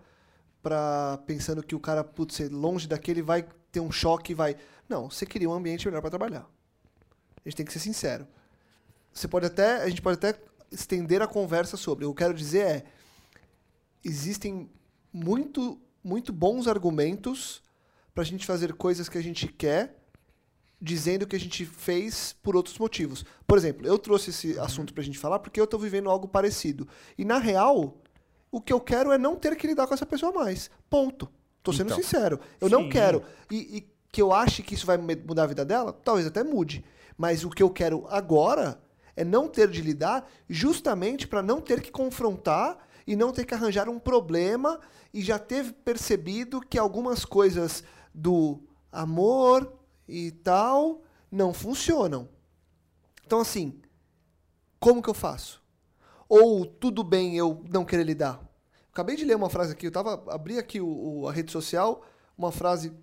[0.62, 4.56] pra pensando que o cara, putz, ser longe daquele vai ter um choque e vai.
[4.88, 6.48] Não, você queria um ambiente melhor pra trabalhar.
[7.38, 8.28] A gente tem que ser sincero.
[9.14, 10.40] Você pode até, a gente pode até
[10.72, 12.06] estender a conversa sobre.
[12.06, 12.84] O que eu quero dizer é,
[14.04, 14.70] existem
[15.14, 17.64] muito, muito bons argumentos
[18.14, 20.05] pra gente fazer coisas que a gente quer,
[20.82, 23.26] dizendo que a gente fez por outros motivos.
[23.48, 26.88] Por exemplo, eu trouxe esse assunto pra gente falar porque eu tô vivendo algo parecido.
[27.18, 27.98] E na real,
[28.52, 30.70] o que eu quero é não ter que lidar com essa pessoa mais.
[30.90, 31.30] Ponto.
[31.64, 32.40] Tô sendo Então, sincero.
[32.62, 32.90] Eu não sim.
[32.90, 33.24] quero.
[33.50, 36.86] E, e que eu ache que isso vai mudar a vida dela, talvez até mude.
[37.18, 38.80] Mas o que eu quero agora
[39.16, 43.54] é não ter de lidar justamente para não ter que confrontar e não ter que
[43.54, 44.80] arranjar um problema
[45.14, 47.84] e já ter percebido que algumas coisas
[48.14, 48.60] do
[48.92, 49.72] amor
[50.08, 52.30] e tal não funcionam.
[53.26, 53.82] Então assim,
[54.80, 55.64] como que eu faço?
[56.28, 58.42] Ou tudo bem eu não querer lidar?
[58.92, 60.88] Acabei de ler uma frase aqui, eu tava abri aqui o,
[61.22, 62.04] o- a rede social,
[62.38, 62.94] uma frase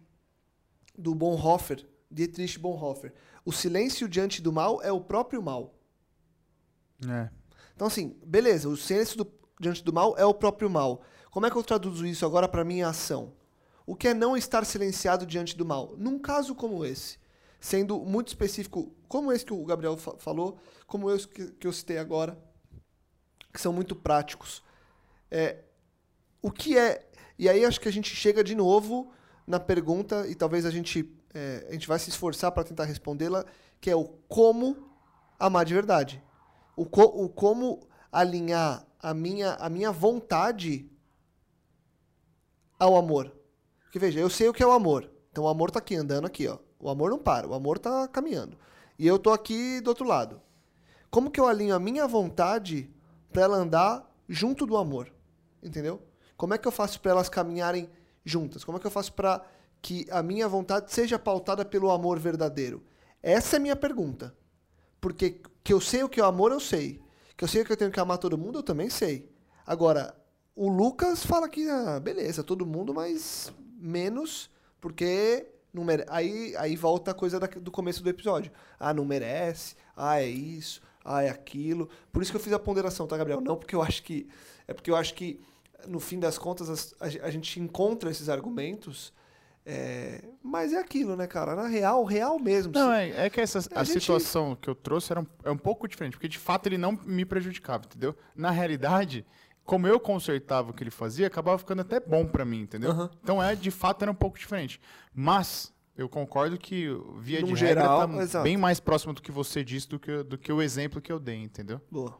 [0.96, 3.12] do Bonhoeffer, Dietrich Bonhoeffer.
[3.44, 5.74] O silêncio diante do mal é o próprio mal.
[7.08, 7.30] É.
[7.74, 11.02] Então, assim, beleza, o silêncio do- diante do mal é o próprio mal.
[11.30, 13.32] Como é que eu traduzo isso agora para minha ação?
[13.86, 15.94] O que é não estar silenciado diante do mal?
[15.98, 17.18] Num caso como esse,
[17.60, 21.72] sendo muito específico, como esse que o Gabriel fa- falou, como esse que, que eu
[21.72, 22.38] citei agora,
[23.52, 24.62] que são muito práticos.
[25.30, 25.58] É,
[26.40, 27.08] o que é.
[27.38, 29.12] E aí acho que a gente chega de novo
[29.46, 33.44] na pergunta, e talvez a gente, é, a gente vai se esforçar para tentar respondê-la,
[33.80, 34.76] que é o como
[35.38, 36.22] amar de verdade.
[36.76, 40.88] O, co- o como alinhar a minha, a minha vontade
[42.78, 43.32] ao amor.
[43.92, 45.10] Porque veja, eu sei o que é o amor.
[45.30, 46.56] Então o amor tá aqui, andando aqui, ó.
[46.80, 48.56] O amor não para, o amor tá caminhando.
[48.98, 50.40] E eu tô aqui do outro lado.
[51.10, 52.90] Como que eu alinho a minha vontade
[53.30, 55.12] para ela andar junto do amor?
[55.62, 56.00] Entendeu?
[56.38, 57.90] Como é que eu faço para elas caminharem
[58.24, 58.64] juntas?
[58.64, 59.44] Como é que eu faço para
[59.82, 62.82] que a minha vontade seja pautada pelo amor verdadeiro?
[63.22, 64.34] Essa é a minha pergunta.
[65.02, 66.98] Porque que eu sei o que é o amor, eu sei.
[67.36, 69.30] Que eu sei que eu tenho que amar todo mundo, eu também sei.
[69.66, 70.18] Agora,
[70.56, 76.04] o Lucas fala que, ah, beleza, todo mundo, mas menos, porque não mere...
[76.08, 78.52] aí, aí volta a coisa da, do começo do episódio.
[78.78, 81.88] Ah, não merece, ah, é isso, ah, é aquilo.
[82.12, 83.40] Por isso que eu fiz a ponderação, tá, Gabriel?
[83.40, 84.28] Não porque eu acho que.
[84.68, 85.40] É porque eu acho que,
[85.86, 89.12] no fim das contas, a, a gente encontra esses argumentos.
[89.64, 91.54] É, mas é aquilo, né, cara?
[91.54, 92.72] Na real, real mesmo.
[92.72, 95.50] Não, é, é que essa A a, gente- situação que eu trouxe era um, é
[95.52, 98.14] um pouco diferente, porque de fato ele não me prejudicava, entendeu?
[98.34, 99.24] Na realidade,
[99.64, 102.90] como eu consertava o que ele fazia, acabava ficando até bom pra mim, entendeu?
[102.90, 103.10] Aham.
[103.22, 104.80] Então é, de fato, era um pouco diferente.
[105.14, 106.86] Mas eu concordo que
[107.18, 108.44] via Num de geral, regra tá exato.
[108.44, 111.18] bem mais próximo do que você disse do que, do que o exemplo que eu
[111.20, 111.80] dei, entendeu?
[111.90, 112.18] Boa.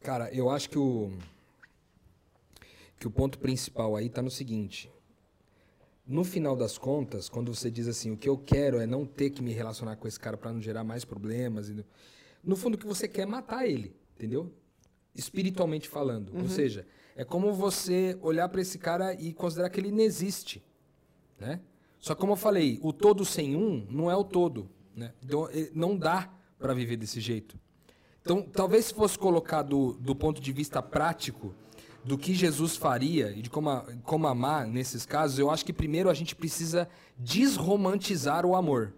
[0.00, 1.12] Cara, eu acho que o
[2.98, 4.90] que o ponto principal aí tá no seguinte.
[6.06, 9.30] No final das contas, quando você diz assim, o que eu quero é não ter
[9.30, 11.84] que me relacionar com esse cara para não gerar mais problemas, no-
[12.42, 14.50] no fundo o que você quer é matar ele, entendeu?
[15.16, 16.32] Espiritualmente falando.
[16.36, 20.62] Ou seja, é como você olhar para esse cara e considerar que ele não existe,
[21.38, 21.60] né?
[21.98, 25.12] Só que como eu falei, o todo sem um não é o todo, né?
[25.24, 27.58] Então, eh, não dá para viver desse jeito.
[28.22, 31.54] Então, talvez se fosse colocar do, do ponto de vista prático
[32.04, 35.72] do que Jesus faria e de como, a- como amar nesses casos, eu acho que
[35.72, 38.92] primeiro a gente precisa desromantizar o amor.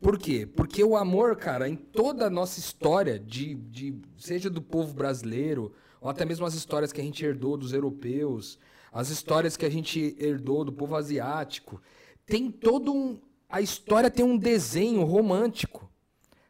[0.00, 0.46] Por quê?
[0.46, 5.74] Porque o amor, cara, em toda a nossa história, de, de, seja do povo brasileiro,
[6.00, 8.58] ou até mesmo as histórias que a gente herdou dos europeus,
[8.90, 11.80] as histórias que a gente herdou do povo asiático,
[12.24, 13.20] tem todo um.
[13.48, 15.90] A história tem um desenho romântico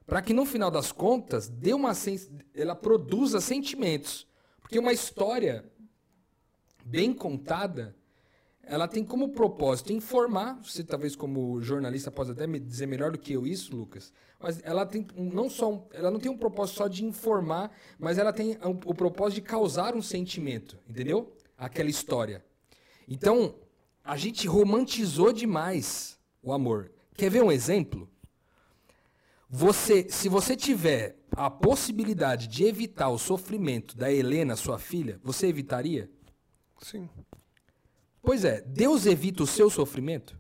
[0.06, 1.92] para que no final das contas dê uma
[2.54, 4.26] ela produza sentimentos.
[4.60, 5.64] Porque uma história
[6.84, 7.96] bem contada,
[8.70, 13.18] ela tem como propósito informar, você talvez como jornalista possa até me dizer melhor do
[13.18, 16.86] que eu isso, Lucas, mas ela tem não só ela não tem um propósito só
[16.86, 21.36] de informar, mas ela tem o propósito de causar um sentimento, entendeu?
[21.58, 22.44] Aquela história.
[23.08, 23.56] Então,
[24.04, 26.92] a gente romantizou demais o amor.
[27.16, 28.08] Quer ver um exemplo?
[29.48, 35.48] Você, se você tiver a possibilidade de evitar o sofrimento da Helena, sua filha, você
[35.48, 36.08] evitaria?
[36.80, 37.08] Sim.
[38.22, 40.38] Pois é, Deus evita o seu sofrimento?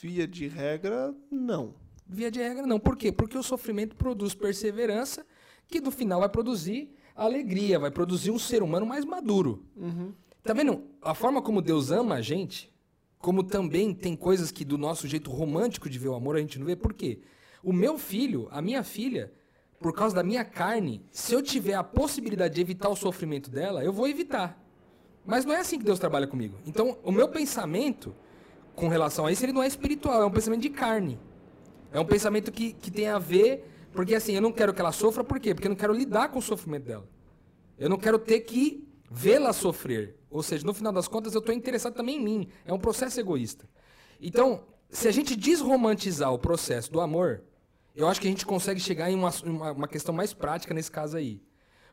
[0.00, 1.74] Via de regra, não.
[2.06, 2.78] Via de regra, não.
[2.78, 3.10] Por quê?
[3.10, 5.26] Porque o sofrimento produz perseverança,
[5.66, 9.66] que no final vai produzir alegria, vai produzir um ser humano mais maduro.
[10.44, 10.84] Tá vendo?
[11.02, 12.72] A forma como Deus ama a gente,
[13.18, 16.58] como também tem coisas que do nosso jeito romântico de ver o amor a gente
[16.58, 16.76] não vê.
[16.76, 17.20] Por quê?
[17.60, 19.32] O meu filho, a minha filha,
[19.80, 23.84] por causa da minha carne, se eu tiver a possibilidade de evitar o sofrimento dela,
[23.84, 24.58] eu vou evitar.
[25.24, 26.56] Mas não é assim que Deus trabalha comigo.
[26.66, 28.14] Então, o meu pensamento
[28.74, 31.18] com relação a isso, ele não é espiritual, é um pensamento de carne.
[31.92, 33.64] É um pensamento que, que tem a ver.
[33.92, 35.54] Porque assim, eu não quero que ela sofra, por quê?
[35.54, 37.08] Porque eu não quero lidar com o sofrimento dela.
[37.78, 40.16] Eu não quero ter que vê-la sofrer.
[40.30, 42.48] Ou seja, no final das contas, eu estou interessado também em mim.
[42.64, 43.68] É um processo egoísta.
[44.20, 47.42] Então, se a gente desromantizar o processo do amor,
[47.98, 50.88] eu acho que a gente consegue chegar em uma, uma, uma questão mais prática nesse
[50.88, 51.42] caso aí.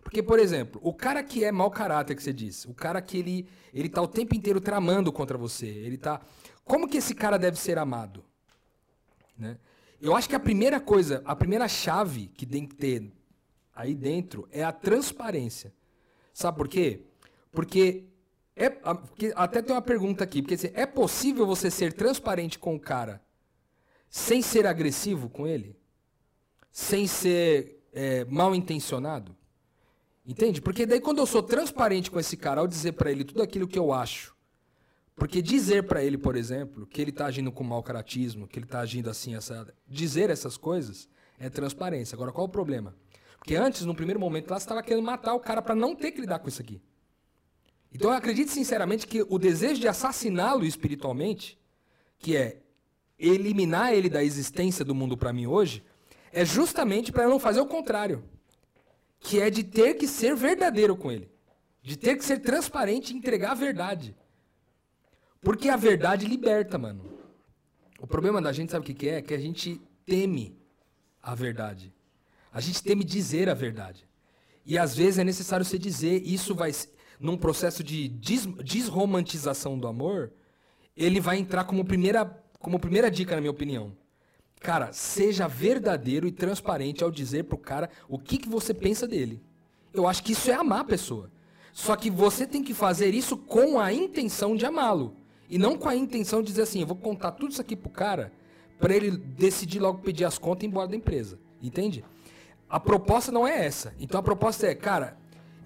[0.04, 3.18] Porque, por exemplo, o cara que é mau caráter, que você disse, o cara que
[3.18, 6.22] ele, ele tá o tempo inteiro tramando contra você, ele tá.
[6.64, 8.24] Como que esse cara deve ser amado?
[9.36, 9.58] Né?
[10.00, 13.12] Eu acho que a primeira coisa, a primeira chave que tem que ter
[13.76, 15.74] aí dentro é a transparência.
[16.32, 17.02] Sabe por quê?
[17.52, 18.06] Porque,
[18.56, 22.76] é, porque até tem uma pergunta aqui, porque assim, é possível você ser transparente com
[22.76, 23.24] o cara
[24.08, 25.76] sem ser agressivo com ele?
[26.76, 29.34] Sem ser é, mal intencionado?
[30.26, 30.62] Entende?
[30.62, 33.66] Porque daí quando eu sou transparente com esse cara ao dizer pra ele tudo aquilo
[33.66, 34.36] que eu acho,
[35.16, 38.66] porque dizer pra ele, por exemplo, que ele tá agindo com mau caratismo, que ele
[38.66, 41.08] tá agindo assim, essa, dizer essas coisas
[41.40, 42.14] é transparência.
[42.14, 42.94] Agora qual o problema?
[43.38, 46.12] Porque antes, no primeiro momento, lá você estava querendo matar o cara pra não ter
[46.12, 46.82] que lidar com isso aqui.
[47.90, 51.58] Então eu acredito sinceramente que o desejo de assassiná-lo espiritualmente,
[52.20, 52.62] que é
[53.18, 55.82] eliminar ele da existência do mundo pra mim hoje,
[56.36, 58.24] é justamente para não fazer o contrário
[59.22, 61.32] que é de ter que ser verdadeiro com ele.
[61.82, 64.16] De ter que ser transparente e entregar a verdade.
[65.42, 67.04] Porque a verdade liberta, mano.
[68.00, 69.22] O problema da gente, sabe o que, é?
[69.22, 70.60] Que a gente teme
[71.24, 71.94] a verdade.
[72.52, 74.08] A gente teme dizer a verdade.
[74.66, 76.72] E às vezes é necessário você dizer, isso vai.
[77.20, 80.34] Num processo de des- desromantização do amor,
[80.98, 82.26] ele vai entrar como primeira,
[82.60, 83.96] como primeira dica, na minha opinião.
[84.60, 89.42] Cara, seja verdadeiro e transparente ao dizer pro cara o que, que você pensa dele.
[89.94, 91.32] Eu acho que isso é amar a pessoa.
[91.72, 95.16] Só que você tem que fazer isso com a intenção de amá-lo.
[95.50, 97.90] E não com a intenção de dizer assim, eu vou contar tudo isso aqui pro
[97.90, 98.32] cara
[98.80, 101.40] para ele decidir logo pedir as contas e ir embora da empresa.
[101.62, 102.04] Entende?
[102.70, 103.94] A proposta não é essa.
[104.00, 105.18] Então a proposta é, cara,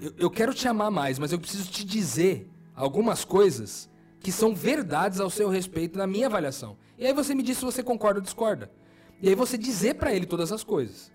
[0.01, 4.53] eu, eu quero te amar mais, mas eu preciso te dizer algumas coisas que são
[4.53, 6.77] verdades ao seu respeito na minha avaliação.
[6.97, 8.69] E aí você me diz se você concorda ou discorda.
[9.21, 11.11] E aí você dizer para ele todas as coisas.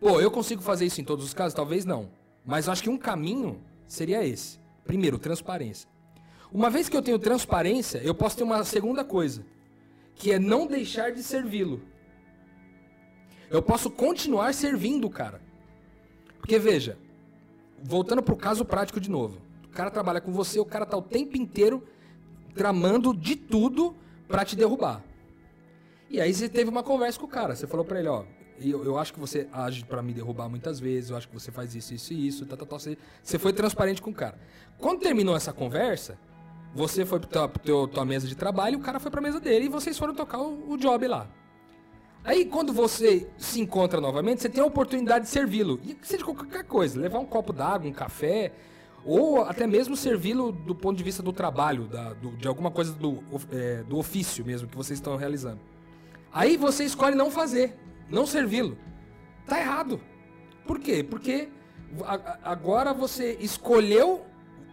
[0.00, 1.54] Pô, eu consigo fazer isso em todos os casos?
[1.54, 2.10] Talvez não.
[2.44, 4.58] Mas eu acho que um caminho seria esse.
[4.84, 5.88] Primeiro, transparência.
[6.52, 9.44] Uma vez que eu tenho transparência, eu posso ter uma segunda coisa,
[10.14, 11.82] que é não deixar de servi-lo.
[13.50, 15.40] Eu posso continuar servindo o cara.
[16.38, 16.98] Porque veja,
[17.82, 19.38] voltando pro caso prático de novo.
[19.64, 21.82] O cara trabalha com você, o cara tá o tempo inteiro
[22.54, 23.94] tramando de tudo
[24.28, 25.02] para te derrubar.
[26.10, 27.56] E aí você teve uma conversa com o cara.
[27.56, 28.24] Você falou para ele, ó,
[28.60, 31.50] eu, eu acho que você age para me derrubar muitas vezes, eu acho que você
[31.50, 32.78] faz isso, isso e isso, tá, tá, tá.
[32.78, 34.38] Você, você foi transparente com o cara.
[34.78, 36.18] Quando terminou essa conversa,
[36.74, 39.68] você foi pra tua, tua mesa de trabalho, o cara foi pra mesa dele e
[39.68, 41.28] vocês foram tocar o, o job lá.
[42.22, 45.78] Aí quando você se encontra novamente, você tem a oportunidade de servi-lo.
[45.84, 48.52] E seja qualquer coisa, levar um copo d'água, um café,
[49.04, 52.92] ou até mesmo servi-lo do ponto de vista do trabalho, da, do, de alguma coisa
[52.92, 55.60] do, é, do ofício mesmo que vocês estão realizando.
[56.32, 57.76] Aí você escolhe não fazer,
[58.10, 58.76] não servi-lo.
[59.46, 60.00] Tá errado.
[60.66, 61.04] Por quê?
[61.08, 61.48] Porque
[62.42, 64.24] agora você escolheu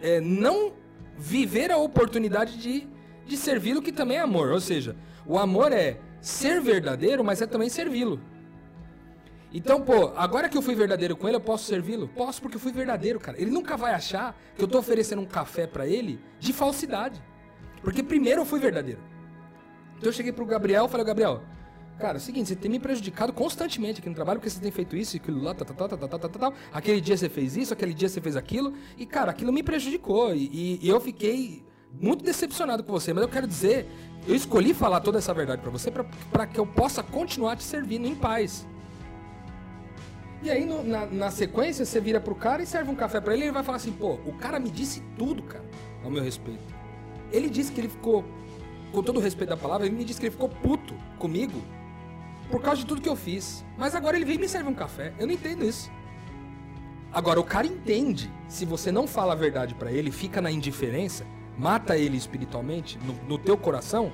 [0.02, 0.74] é, não
[1.18, 2.88] viver a oportunidade de,
[3.28, 4.50] de servi-lo, que também é amor.
[4.50, 8.20] Ou seja, o amor é ser verdadeiro, mas é também servi-lo.
[9.54, 12.08] Então, pô, agora que eu fui verdadeiro com ele, eu posso servi-lo?
[12.08, 13.39] Posso, porque eu fui verdadeiro, cara.
[13.39, 17.22] Ele nunca vai achar que eu tô oferecendo um café para ele de falsidade.
[17.82, 19.02] Porque primeiro eu fui verdadeiro.
[19.97, 21.41] Então eu cheguei pro Gabriel e falei, Gabriel,
[21.99, 24.72] cara, é o seguinte, você tem me prejudicado constantemente aqui no trabalho, porque você tem
[24.72, 27.30] feito isso e aquilo lá, tá, tá, tá, tá, tá, tá, tá, aquele dia você
[27.30, 30.99] fez isso, aquele dia você fez aquilo, e cara, aquilo me prejudicou, e, e eu
[30.99, 31.64] fiquei
[31.99, 33.86] muito decepcionado com você, mas eu quero dizer,
[34.28, 38.08] eu escolhi falar toda essa verdade para você para que eu possa continuar te servindo
[38.08, 38.66] em paz.
[40.44, 43.34] E aí, no, na, na, sequência, você vira pro cara e serve um café para
[43.34, 45.64] ele e ele vai falar assim, pô, o cara me disse tudo, cara,
[46.04, 46.64] ao meu respeito.
[47.32, 48.26] Ele disse que ele ficou
[48.92, 51.62] com todo o respeito da palavra, ele me disse que ele ficou puto comigo
[52.50, 53.64] por causa de tudo que eu fiz.
[53.78, 55.14] Mas agora ele vem e me serve um café.
[55.20, 55.92] Eu não entendo isso.
[57.14, 58.32] Agora, o cara entende.
[58.48, 61.26] Se você não fala a verdade para ele, fica na indiferença,
[61.58, 64.12] mata ele espiritualmente, no, no teu coração,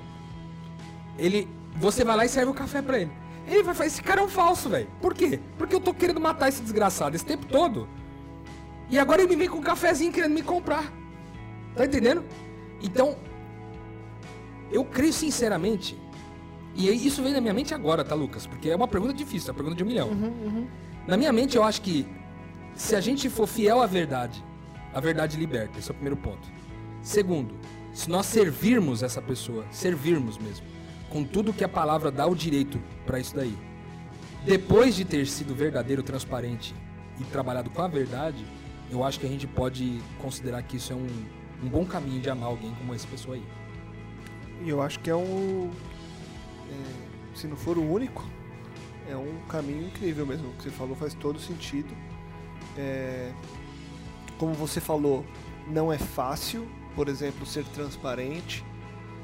[1.17, 1.47] ele.
[1.77, 3.11] Você vai lá e serve o um café para ele.
[3.47, 4.87] Ele vai falar, esse cara é um falso, velho.
[5.01, 5.39] Por quê?
[5.57, 7.87] Porque eu tô querendo matar esse desgraçado esse tempo todo.
[8.89, 10.91] E agora ele me vem com um cafezinho querendo me comprar.
[11.75, 12.23] Tá entendendo?
[12.81, 13.17] Então,
[14.71, 15.97] eu creio sinceramente,
[16.75, 18.45] e isso vem na minha mente agora, tá, Lucas?
[18.45, 20.09] Porque é uma pergunta difícil, é uma pergunta de um milhão.
[20.09, 20.67] Uhum, uhum.
[21.07, 22.05] Na minha mente, eu acho que
[22.75, 24.43] se a gente for fiel à verdade,
[24.93, 26.47] a verdade liberta, esse é o primeiro ponto.
[27.01, 27.55] Segundo,
[27.93, 30.65] se nós servirmos essa pessoa, servirmos mesmo,
[31.09, 33.57] com tudo que a palavra dá o direito para isso daí,
[34.45, 36.73] depois de ter sido verdadeiro, transparente
[37.19, 38.45] e trabalhado com a verdade,
[38.89, 41.07] eu acho que a gente pode considerar que isso é um,
[41.63, 43.43] um bom caminho de amar alguém como essa pessoa aí.
[44.63, 45.69] E eu acho que é um.
[46.69, 48.25] É, se não for o único,
[49.09, 50.49] é um caminho incrível mesmo.
[50.49, 51.93] O que você falou faz todo sentido.
[52.77, 53.31] É,
[54.37, 55.25] como você falou,
[55.67, 58.63] não é fácil, por exemplo, ser transparente.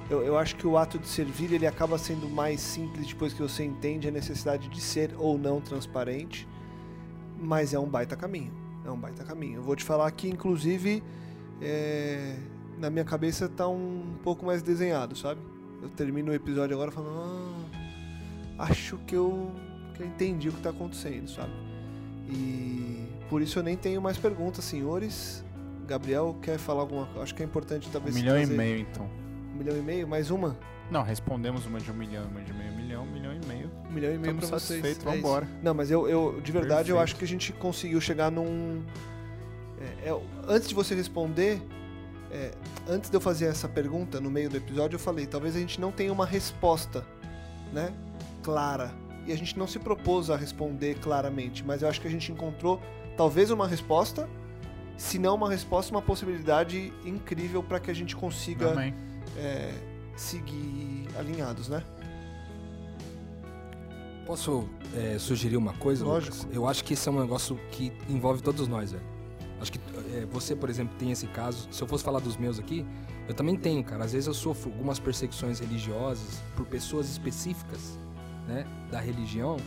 [0.10, 3.42] Eu, eu, acho que o ato de servir ele acaba sendo mais simples depois que
[3.42, 6.48] você entende a necessidade de ser ou não transparente,
[7.40, 8.54] mas é um baita caminho.
[8.86, 9.56] É um baita caminho.
[9.56, 11.02] Eu vou te falar que, inclusive,
[11.62, 12.36] é,
[12.78, 15.40] na minha cabeça tá um pouco mais desenhado, sabe?
[15.82, 17.66] Eu termino o episódio agora falando,
[18.58, 19.52] ah, acho que eu,
[19.94, 21.54] que eu entendi o que tá acontecendo, sabe?
[22.30, 25.44] E por isso eu nem tenho mais perguntas, senhores.
[25.88, 27.22] Gabriel quer falar alguma coisa?
[27.22, 28.16] Acho que é importante talvez.
[28.16, 28.54] Um milhão trazer...
[28.54, 29.23] e meio, então.
[29.54, 30.08] Um milhão e meio?
[30.08, 30.58] Mais uma?
[30.90, 33.72] Não, respondemos uma de um milhão, uma de meio milhão, um milhão e meio.
[33.88, 34.98] Um milhão e meio Estamos pra vocês.
[34.98, 35.46] Vamos embora.
[35.46, 36.90] É Não, mas eu, eu de verdade, Perfeito.
[36.92, 38.84] eu acho que a gente conseguiu chegar num.
[39.80, 41.62] É, é, antes de você responder,
[42.32, 42.52] é,
[42.88, 45.80] antes de eu fazer essa pergunta no meio do episódio, eu falei, talvez a gente
[45.80, 47.06] não tenha uma resposta,
[47.72, 47.94] né,
[48.42, 48.92] clara.
[49.26, 52.32] E a gente não se propôs a responder claramente, mas eu acho que a gente
[52.32, 52.82] encontrou
[53.16, 54.28] talvez uma resposta,
[54.98, 58.74] se não uma resposta, uma possibilidade incrível para que a gente consiga
[59.38, 59.72] é,
[60.16, 61.84] seguir alinhados, né?
[64.26, 66.06] Posso é, sugerir uma coisa?
[66.06, 66.38] Lógico.
[66.38, 66.56] Lucas?
[66.56, 69.04] Eu acho que isso é um negócio que envolve todos nós, velho.
[69.60, 69.80] Acho que
[70.16, 71.68] é, você, por exemplo, tem esse caso.
[71.72, 72.86] Se eu fosse falar dos meus aqui,
[73.28, 74.06] eu também tenho, cara.
[74.06, 77.98] Às vezes eu sofro algumas perseguições religiosas por pessoas específicas
[78.48, 79.58] né, da religião,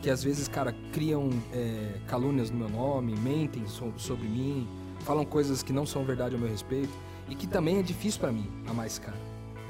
[0.00, 4.68] que às vezes, cara, criam é, calúnias no meu nome, mentem so sobre mim,
[5.00, 6.92] falam coisas que não são verdade ao meu respeito
[7.32, 9.16] e que também é difícil para mim amar esse cara,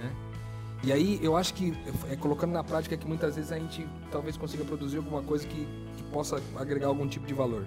[0.00, 0.12] né?
[0.82, 1.72] E aí eu acho que
[2.10, 5.68] é colocando na prática que muitas vezes a gente talvez consiga produzir alguma coisa que,
[5.96, 7.64] que possa agregar algum tipo de valor.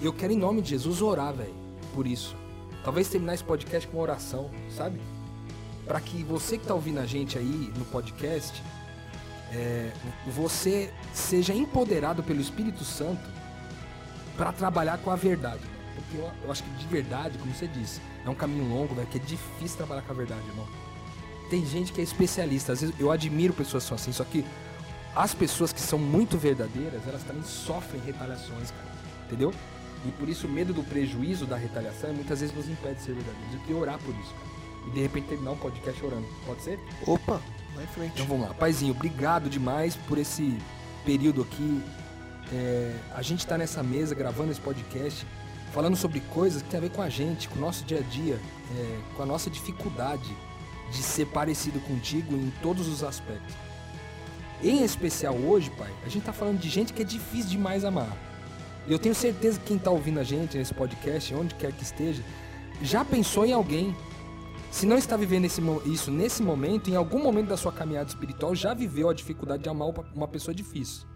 [0.00, 1.54] Eu quero em nome de Jesus orar, velho,
[1.92, 2.34] por isso.
[2.82, 4.98] Talvez terminar esse podcast com uma oração, sabe?
[5.84, 8.62] Para que você que tá ouvindo a gente aí no podcast,
[9.52, 9.92] é,
[10.28, 13.28] você seja empoderado pelo Espírito Santo
[14.34, 15.75] para trabalhar com a verdade.
[16.02, 19.06] Porque eu, eu, acho que de verdade, como você disse, é um caminho longo, velho,
[19.08, 20.66] que é difícil trabalhar com a verdade, irmão.
[21.50, 24.44] Tem gente que é especialista, às vezes eu admiro pessoas que são assim, só que
[25.14, 28.96] as pessoas que são muito verdadeiras, elas também sofrem retaliações, cara.
[29.26, 29.52] Entendeu?
[30.04, 33.14] E por isso o medo do prejuízo da retaliação muitas vezes nos impede de ser
[33.14, 33.54] verdadeiros.
[33.54, 34.46] Eu queria orar por isso, cara.
[34.86, 36.26] E de repente terminar um podcast orando.
[36.44, 36.78] Pode ser?
[37.06, 37.40] Opa,
[37.74, 38.12] vai em frente.
[38.14, 38.54] Então vamos lá.
[38.54, 40.58] Paizinho, obrigado demais por esse
[41.04, 41.82] período aqui.
[42.52, 45.26] É, a gente está nessa mesa gravando esse podcast,
[45.72, 48.02] falando sobre coisas que tem a ver com a gente, com o nosso dia a
[48.02, 48.40] dia,
[48.76, 50.36] é, com a nossa dificuldade
[50.90, 53.54] de ser parecido contigo em todos os aspectos.
[54.62, 58.16] Em especial hoje, pai, a gente está falando de gente que é difícil demais amar.
[58.88, 62.22] Eu tenho certeza que quem está ouvindo a gente nesse podcast, onde quer que esteja,
[62.80, 63.94] já pensou em alguém.
[64.70, 68.54] Se não está vivendo esse, isso nesse momento, em algum momento da sua caminhada espiritual,
[68.54, 71.06] já viveu a dificuldade de amar uma pessoa difícil.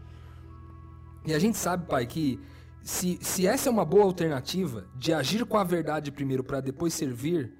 [1.26, 2.40] E a gente sabe, pai, que
[2.82, 6.94] se, se essa é uma boa alternativa de agir com a verdade primeiro para depois
[6.94, 7.52] servir,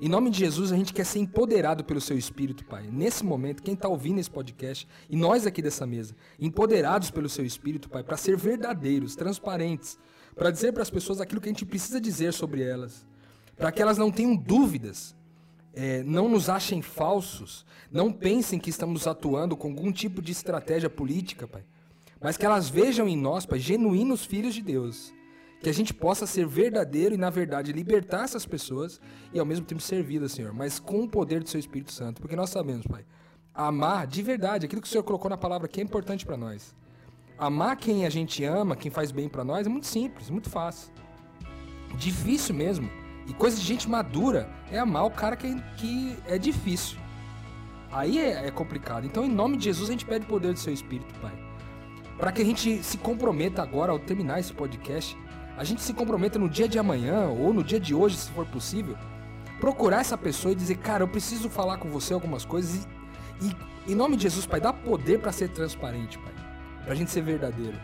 [0.00, 2.88] em nome de Jesus, a gente quer ser empoderado pelo seu Espírito, Pai.
[2.90, 7.44] Nesse momento, quem está ouvindo esse podcast, e nós aqui dessa mesa, empoderados pelo seu
[7.44, 9.98] Espírito, Pai, para ser verdadeiros, transparentes,
[10.34, 13.06] para dizer para as pessoas aquilo que a gente precisa dizer sobre elas,
[13.56, 15.14] para que elas não tenham dúvidas,
[15.74, 20.90] é, não nos achem falsos, não pensem que estamos atuando com algum tipo de estratégia
[20.90, 21.62] política, Pai,
[22.22, 25.12] mas que elas vejam em nós, Pai, genuínos filhos de Deus
[25.62, 29.00] que a gente possa ser verdadeiro e, na verdade, libertar essas pessoas
[29.32, 32.20] e ao mesmo tempo servi-las, Senhor, mas com o poder do Seu Espírito Santo.
[32.20, 33.04] Porque nós sabemos, Pai,
[33.54, 36.74] amar de verdade, aquilo que o Senhor colocou na palavra que é importante para nós.
[37.38, 40.92] Amar quem a gente ama, quem faz bem para nós, é muito simples, muito fácil.
[41.96, 42.90] Difícil mesmo.
[43.28, 46.98] E coisa de gente madura é amar o cara que, que é difícil.
[47.92, 49.06] Aí é, é complicado.
[49.06, 51.51] Então, em nome de Jesus, a gente pede o poder do Seu Espírito, Pai.
[52.18, 55.16] Para que a gente se comprometa agora, ao terminar esse podcast,
[55.56, 58.46] a gente se comprometa no dia de amanhã ou no dia de hoje, se for
[58.46, 58.96] possível,
[59.60, 62.86] procurar essa pessoa e dizer, cara, eu preciso falar com você algumas coisas
[63.40, 63.46] e,
[63.86, 66.32] e em nome de Jesus, Pai, dá poder para ser transparente, Pai,
[66.84, 67.78] pra gente ser verdadeiro,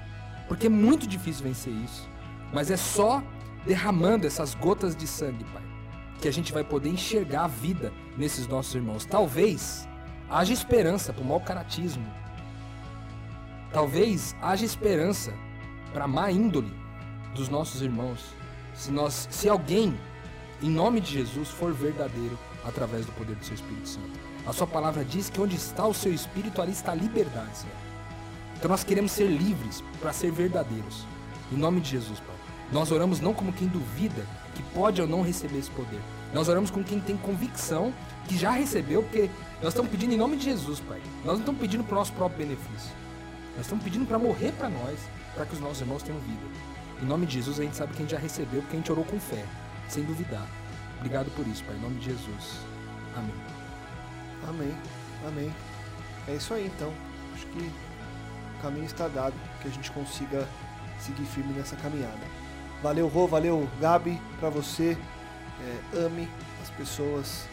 [0.47, 2.09] porque é muito difícil vencer isso,
[2.53, 3.23] mas é só
[3.67, 5.63] derramando essas gotas de sangue, Pai,
[6.21, 9.05] que a gente vai poder enxergar a vida nesses nossos irmãos.
[9.05, 9.89] Talvez
[10.29, 12.07] haja esperança para o mau caratismo.
[13.73, 15.33] Talvez haja esperança
[15.93, 16.73] para má índole
[17.35, 18.35] dos nossos irmãos,
[18.75, 19.99] se nós, se alguém,
[20.63, 24.11] em nome de Jesus, for verdadeiro através do poder do seu Espírito Santo.
[24.47, 27.77] A sua palavra diz que onde está o seu espírito, ali está a liberdade, Senhor.
[28.57, 31.07] Então nós queremos ser livres para ser verdadeiros.
[31.53, 32.35] Em nome de Jesus, Pai.
[32.73, 36.01] Nós oramos não como quem duvida que pode ou não receber esse poder.
[36.35, 37.93] Nós oramos com quem tem convicção
[38.27, 39.31] que já recebeu, porque
[39.63, 41.01] nós estamos pedindo em nome de Jesus, Pai.
[41.25, 42.91] Nós não estamos pedindo para o nosso próprio benefício.
[43.59, 45.01] Nós estamos pedindo para morrer para nós,
[45.35, 46.47] para que os nossos irmãos tenham vida.
[47.03, 48.93] Em nome de Jesus, a gente sabe que a gente já recebeu, porque a gente
[48.93, 49.45] orou com fé,
[49.89, 50.47] sem duvidar.
[50.99, 51.75] Obrigado por isso, Pai.
[51.75, 52.61] Em nome de Jesus.
[53.17, 53.35] Amém.
[54.49, 54.77] Amém.
[55.27, 55.55] Amém.
[56.29, 56.93] É isso aí, então.
[57.35, 60.47] Acho que o caminho está dado, que a gente consiga
[61.01, 62.29] seguir firme nessa caminhada.
[62.81, 64.97] Valeu, Rô, valeu, Gabi, para você.
[65.95, 66.29] É, ame
[66.63, 67.49] as pessoas,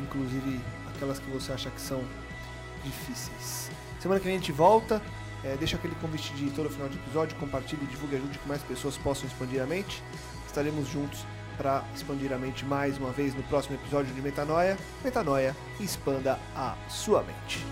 [0.00, 0.60] inclusive
[0.94, 2.04] aquelas que você acha que são
[2.84, 3.68] difíceis.
[3.98, 5.02] Semana que vem a gente volta.
[5.44, 8.96] É, deixa aquele convite de todo final de episódio, compartilhe, divulgue, ajude que mais pessoas
[8.96, 10.02] possam expandir a mente.
[10.46, 11.24] Estaremos juntos
[11.56, 14.78] para expandir a mente mais uma vez no próximo episódio de Metanoia.
[15.04, 17.62] Metanoia, expanda a sua mente.